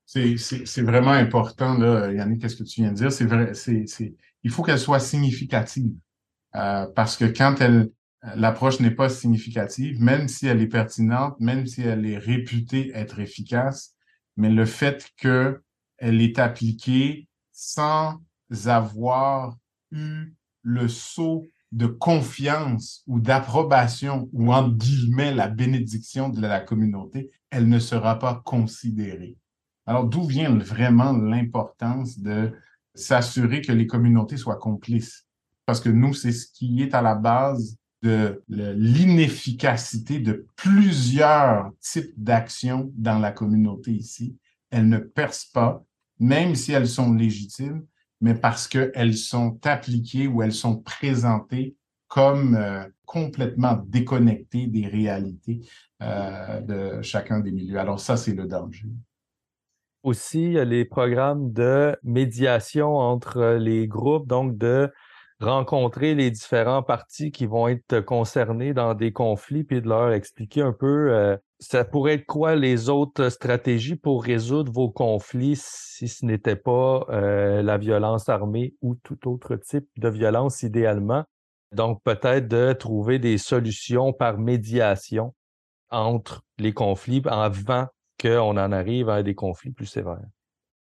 C'est 0.06 0.84
vraiment 0.84 1.12
important, 1.12 1.78
là, 1.78 2.14
Yannick, 2.14 2.40
qu'est-ce 2.40 2.56
que 2.56 2.64
tu 2.64 2.80
viens 2.80 2.92
de 2.92 2.96
dire? 2.96 3.12
C'est 3.12 3.26
vrai, 3.26 3.52
il 3.68 4.50
faut 4.50 4.64
qu'elle 4.64 4.80
soit 4.80 5.02
significative. 5.02 5.92
Euh, 6.56 6.88
parce 6.96 7.18
que 7.18 7.26
quand 7.26 7.60
elle, 7.60 7.90
l'approche 8.36 8.80
n'est 8.80 8.92
pas 8.92 9.10
significative, 9.10 10.02
même 10.02 10.28
si 10.28 10.48
elle 10.48 10.62
est 10.62 10.68
pertinente, 10.68 11.40
même 11.40 11.68
si 11.68 11.82
elle 11.82 12.06
est 12.06 12.18
réputée 12.18 12.92
être 12.94 13.20
efficace, 13.20 13.96
mais 14.38 14.50
le 14.50 14.66
fait 14.66 15.12
qu'elle 15.18 15.62
est 16.00 16.40
appliquée 16.40 17.28
sans 17.52 18.22
avoir 18.66 19.58
eu 19.92 20.34
le 20.62 20.88
saut 20.88 21.46
de 21.72 21.88
confiance 21.88 23.04
ou 23.08 23.20
d'approbation 23.20 24.30
ou 24.32 24.54
en 24.54 24.70
guillemets 24.70 25.34
la 25.34 25.48
bénédiction 25.48 26.30
de 26.30 26.40
la 26.40 26.60
communauté, 26.60 27.32
elle 27.50 27.68
ne 27.68 27.80
sera 27.80 28.20
pas 28.20 28.42
considérée. 28.46 29.36
Alors 29.86 30.06
d'où 30.06 30.24
vient 30.24 30.56
vraiment 30.56 31.14
l'importance 31.14 32.20
de 32.20 32.54
s'assurer 32.94 33.62
que 33.62 33.72
les 33.72 33.88
communautés 33.88 34.38
soient 34.38 34.58
complices? 34.58 35.26
Parce 35.66 35.82
que 35.82 35.90
nous, 35.90 36.14
c'est 36.14 36.32
ce 36.32 36.48
qui 36.52 36.84
est 36.84 36.94
à 36.94 37.02
la 37.02 37.16
base 37.16 37.78
de 38.04 38.44
l'inefficacité 38.50 40.20
de 40.20 40.46
plusieurs 40.58 41.72
types 41.80 42.14
d'actions 42.18 42.92
dans 42.96 43.18
la 43.18 43.32
communauté 43.32 43.92
ici. 43.92 44.38
Elles 44.70 44.90
ne 44.90 44.98
percent 44.98 45.48
pas, 45.54 45.84
même 46.20 46.54
si 46.56 46.74
elles 46.74 46.90
sont 46.90 47.14
légitimes, 47.14 47.86
mais 48.20 48.36
parce 48.36 48.68
qu'elles 48.68 49.16
sont 49.16 49.58
appliquées 49.64 50.28
ou 50.28 50.42
elles 50.42 50.54
sont 50.54 50.78
présentées 50.78 51.76
comme 52.10 52.56
euh, 52.56 52.84
complètement 53.06 53.82
déconnectées 53.88 54.68
des 54.68 54.86
réalités 54.86 55.62
euh, 56.02 56.60
de 56.60 57.02
chacun 57.02 57.40
des 57.40 57.52
milieux. 57.52 57.80
Alors 57.80 58.02
ça, 58.02 58.18
c'est 58.18 58.36
le 58.36 58.48
danger. 58.48 58.90
Aussi, 60.04 60.44
il 60.44 60.52
y 60.54 60.60
a 60.60 60.66
les 60.66 60.84
programmes 60.84 61.54
de 61.54 61.96
médiation 62.04 62.98
entre 62.98 63.58
les 63.58 63.88
groupes, 63.88 64.28
donc 64.28 64.58
de 64.58 64.92
rencontrer 65.44 66.16
les 66.16 66.32
différents 66.32 66.84
partis 66.84 67.32
qui 67.32 67.46
vont 67.46 67.68
être 67.68 68.00
concernés 68.02 68.74
dans 68.74 68.94
des 68.94 69.12
conflits, 69.12 69.64
puis 69.64 69.82
de 69.82 69.88
leur 69.88 70.12
expliquer 70.12 70.62
un 70.62 70.74
peu 70.74 71.12
euh, 71.12 71.38
ça 71.60 71.86
pourrait 71.86 72.16
être 72.16 72.26
quoi 72.26 72.56
les 72.56 72.90
autres 72.90 73.30
stratégies 73.30 73.96
pour 73.96 74.24
résoudre 74.24 74.72
vos 74.72 74.90
conflits 74.90 75.56
si 75.56 76.08
ce 76.08 76.26
n'était 76.26 76.56
pas 76.56 77.06
euh, 77.10 77.62
la 77.62 77.78
violence 77.78 78.28
armée 78.28 78.76
ou 78.82 78.96
tout 78.96 79.28
autre 79.30 79.56
type 79.56 79.88
de 79.98 80.10
violence 80.10 80.64
idéalement? 80.64 81.24
Donc 81.74 82.02
peut-être 82.04 82.48
de 82.48 82.74
trouver 82.74 83.18
des 83.20 83.38
solutions 83.38 84.14
par 84.14 84.38
médiation 84.38 85.34
entre 85.90 86.42
les 86.58 86.74
conflits 86.74 87.22
avant 87.26 87.88
qu'on 88.22 88.58
en 88.58 88.72
arrive 88.72 89.10
à 89.10 89.24
des 89.24 89.36
conflits 89.36 89.72
plus 89.72 89.86
sévères. 89.86 90.20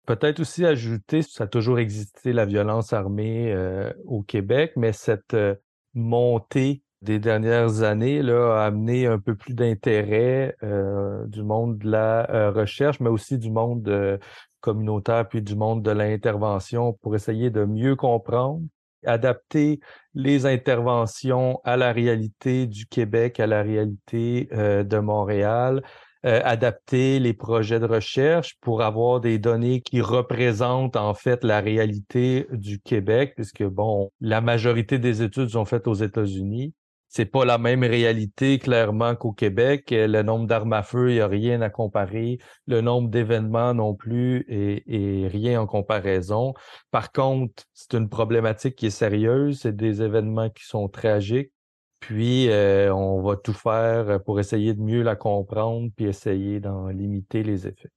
Peut-être 0.10 0.40
aussi 0.40 0.66
ajouter, 0.66 1.22
ça 1.22 1.44
a 1.44 1.48
toujours 1.48 1.78
existé 1.78 2.34
la 2.34 2.48
violence 2.48 2.94
armée 2.94 3.54
euh, 3.54 3.94
au 4.06 4.24
Québec, 4.24 4.72
mais 4.76 4.92
cette 4.92 5.36
euh, 5.36 5.54
montée 5.94 6.82
des 7.04 7.20
dernières 7.20 7.84
années 7.84 8.24
là, 8.24 8.60
a 8.60 8.66
amené 8.66 9.06
un 9.06 9.20
peu 9.20 9.36
plus 9.36 9.54
d'intérêt 9.54 10.56
euh, 10.64 11.28
du 11.28 11.44
monde 11.44 11.78
de 11.78 11.92
la 11.92 12.50
recherche, 12.50 13.00
mais 13.00 13.10
aussi 13.10 13.38
du 13.38 13.52
monde 13.52 14.20
communautaire 14.62 15.30
puis 15.30 15.44
du 15.44 15.56
monde 15.56 15.84
de 15.84 15.92
l'intervention 15.92 16.94
pour 17.04 17.16
essayer 17.16 17.52
de 17.52 17.64
mieux 17.64 17.96
comprendre, 17.96 18.64
adapter 19.06 19.80
les 20.16 20.48
interventions 20.48 21.62
à 21.64 21.78
la 21.78 21.92
réalité 21.92 22.66
du 22.66 22.88
Québec, 22.88 23.40
à 23.40 23.46
la 23.46 23.62
réalité 23.62 24.50
de 24.52 24.98
Montréal, 24.98 25.84
euh, 26.26 26.42
adapter 26.44 27.18
les 27.20 27.34
projets 27.34 27.80
de 27.80 27.86
recherche 27.86 28.58
pour 28.60 28.82
avoir 28.82 29.22
des 29.22 29.40
données 29.40 29.80
qui 29.80 30.02
représentent 30.02 30.98
en 30.98 31.14
fait 31.14 31.46
la 31.46 31.62
réalité 31.62 32.46
du 32.52 32.82
Québec, 32.82 33.34
puisque 33.36 33.64
bon, 33.64 34.12
la 34.20 34.42
majorité 34.42 35.00
des 35.00 35.22
études 35.22 35.50
sont 35.50 35.64
faites 35.64 35.88
aux 35.88 35.94
États-Unis. 35.94 36.74
C'est 37.08 37.26
pas 37.26 37.46
la 37.46 37.58
même 37.58 37.84
réalité 37.86 38.60
clairement 38.60 39.16
qu'au 39.16 39.32
Québec. 39.32 39.88
Le 39.92 40.22
nombre 40.22 40.46
d'armes 40.46 40.74
à 40.74 40.84
feu, 40.84 41.10
il 41.10 41.16
n'y 41.16 41.22
a 41.22 41.28
rien 41.28 41.62
à 41.62 41.70
comparer. 41.70 42.38
Le 42.68 42.82
nombre 42.82 43.10
d'événements 43.10 43.74
non 43.74 43.96
plus 43.96 44.46
et, 44.50 45.24
et 45.24 45.28
rien 45.28 45.62
en 45.62 45.68
comparaison. 45.68 46.54
Par 46.92 47.14
contre, 47.14 47.64
c'est 47.74 47.96
une 47.96 48.10
problématique 48.10 48.76
qui 48.76 48.88
est 48.88 48.90
sérieuse. 48.92 49.62
C'est 49.62 49.76
des 49.76 50.04
événements 50.04 50.50
qui 50.50 50.66
sont 50.66 50.90
tragiques 50.90 51.52
puis, 52.00 52.50
euh, 52.50 52.94
on 52.94 53.22
va 53.22 53.36
tout 53.36 53.54
faire 53.54 54.22
pour 54.24 54.40
essayer 54.40 54.74
de 54.74 54.82
mieux 54.82 55.04
la 55.04 55.16
comprendre, 55.16 55.90
puis 55.96 56.06
essayer 56.06 56.60
d'en 56.60 56.88
limiter 56.88 57.44
les 57.44 57.68
effets. 57.68 57.92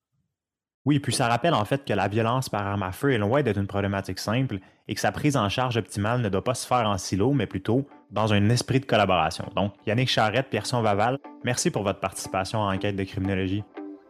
Oui, 0.85 0.99
puis 0.99 1.13
ça 1.13 1.29
rappelle 1.29 1.55
en 1.55 1.65
fait 1.65 1.85
que 1.85 1.93
la 1.93 2.09
violence 2.09 2.49
par 2.49 2.67
arme 2.67 2.83
à 2.83 2.91
feu 2.91 3.13
est 3.13 3.19
loin 3.19 3.43
d'être 3.43 3.59
une 3.59 3.69
problématique 3.69 4.19
simple 4.19 4.59
et 4.89 4.95
que 4.95 5.01
sa 5.01 5.13
prise 5.13 5.37
en 5.37 5.49
charge 5.49 5.77
optimale 5.77 6.21
ne 6.21 6.29
doit 6.29 6.43
pas 6.43 6.55
se 6.55 6.67
faire 6.67 6.89
en 6.89 6.99
silo, 6.99 7.33
mais 7.33 7.47
plutôt 7.47 7.87
dans 8.11 8.33
un 8.33 8.49
esprit 8.51 8.81
de 8.81 8.85
collaboration. 8.85 9.45
Donc, 9.55 9.75
Yannick 9.87 10.09
Charrette, 10.09 10.49
Pierson 10.51 10.83
Vaval, 10.83 11.19
merci 11.45 11.71
pour 11.71 11.85
votre 11.85 12.01
participation 12.01 12.67
à 12.69 12.75
Enquête 12.75 12.97
de 12.97 13.05
criminologie. 13.05 13.63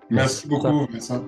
Merci, 0.09 0.49
beaucoup, 0.49 0.87
Vincent. 0.91 1.23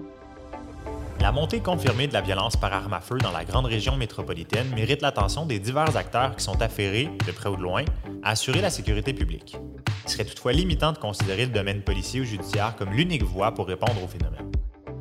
La 1.25 1.33
montée 1.33 1.61
confirmée 1.61 2.07
de 2.07 2.13
la 2.13 2.21
violence 2.21 2.55
par 2.55 2.71
arme 2.75 2.93
à 2.93 3.01
feu 3.01 3.17
dans 3.17 3.33
la 3.33 3.47
grande 3.47 3.65
région 3.65 3.97
métropolitaine 3.97 4.69
mérite 4.75 5.01
l'attention 5.01 5.47
des 5.47 5.59
divers 5.59 5.97
acteurs 5.97 6.37
qui 6.37 6.45
sont 6.45 6.61
affairés, 6.61 7.09
de 7.27 7.33
près 7.33 7.49
ou 7.49 7.57
de 7.57 7.63
loin, 7.63 7.83
à 8.23 8.33
assurer 8.33 8.61
la 8.61 8.69
sécurité 8.69 9.15
publique. 9.15 9.57
Il 10.05 10.11
serait 10.11 10.27
toutefois 10.27 10.53
limitant 10.53 10.93
de 10.93 10.99
considérer 10.99 11.47
le 11.47 11.51
domaine 11.51 11.81
policier 11.81 12.21
ou 12.21 12.25
judiciaire 12.25 12.77
comme 12.77 12.91
l'unique 12.91 13.23
voie 13.23 13.53
pour 13.53 13.67
répondre 13.67 14.05
au 14.05 14.07
phénomène. 14.07 14.53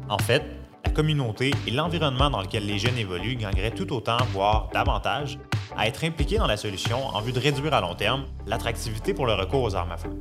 En 0.08 0.18
fait, 0.18 0.44
la 0.86 0.92
communauté 0.92 1.52
et 1.68 1.72
l'environnement 1.72 2.30
dans 2.30 2.42
lequel 2.42 2.68
les 2.68 2.80
jeunes 2.80 2.98
évoluent 2.98 3.36
gagneraient 3.36 3.72
tout 3.72 3.92
autant, 3.92 4.16
voire 4.32 4.70
davantage, 4.74 5.38
à 5.76 5.90
être 5.90 6.06
impliqués 6.06 6.38
dans 6.38 6.48
la 6.48 6.56
solution 6.56 7.06
en 7.06 7.20
vue 7.20 7.34
de 7.34 7.40
réduire 7.42 7.74
à 7.74 7.82
long 7.82 7.96
terme 7.96 8.28
l'attractivité 8.48 9.14
pour 9.14 9.26
le 9.26 9.34
recours 9.34 9.64
aux 9.64 9.76
armes 9.76 9.92
à 9.92 9.98
feu. 9.98 10.12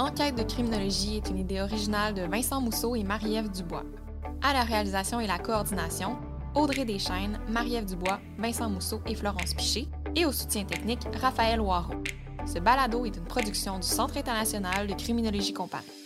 Enquête 0.00 0.34
de 0.34 0.42
criminologie 0.42 1.18
est 1.18 1.28
une 1.28 1.38
idée 1.38 1.60
originale 1.60 2.14
de 2.14 2.22
Vincent 2.22 2.60
Mousseau 2.60 2.96
et 2.96 3.04
Marie-Ève 3.04 3.50
Dubois. 3.52 3.84
À 4.42 4.52
la 4.52 4.62
réalisation 4.62 5.20
et 5.20 5.26
la 5.26 5.38
coordination, 5.38 6.16
Audrey 6.54 6.84
Deschaines, 6.84 7.38
Marie-Ève 7.48 7.84
Dubois, 7.84 8.20
Vincent 8.38 8.68
Mousseau 8.68 9.00
et 9.06 9.14
Florence 9.14 9.54
Piché, 9.54 9.88
et 10.16 10.26
au 10.26 10.32
soutien 10.32 10.64
technique, 10.64 11.02
Raphaël 11.20 11.60
Waro. 11.60 11.94
Ce 12.46 12.58
balado 12.58 13.04
est 13.04 13.16
une 13.16 13.24
production 13.24 13.78
du 13.78 13.86
Centre 13.86 14.16
international 14.16 14.86
de 14.86 14.94
criminologie 14.94 15.52
comparée. 15.52 15.99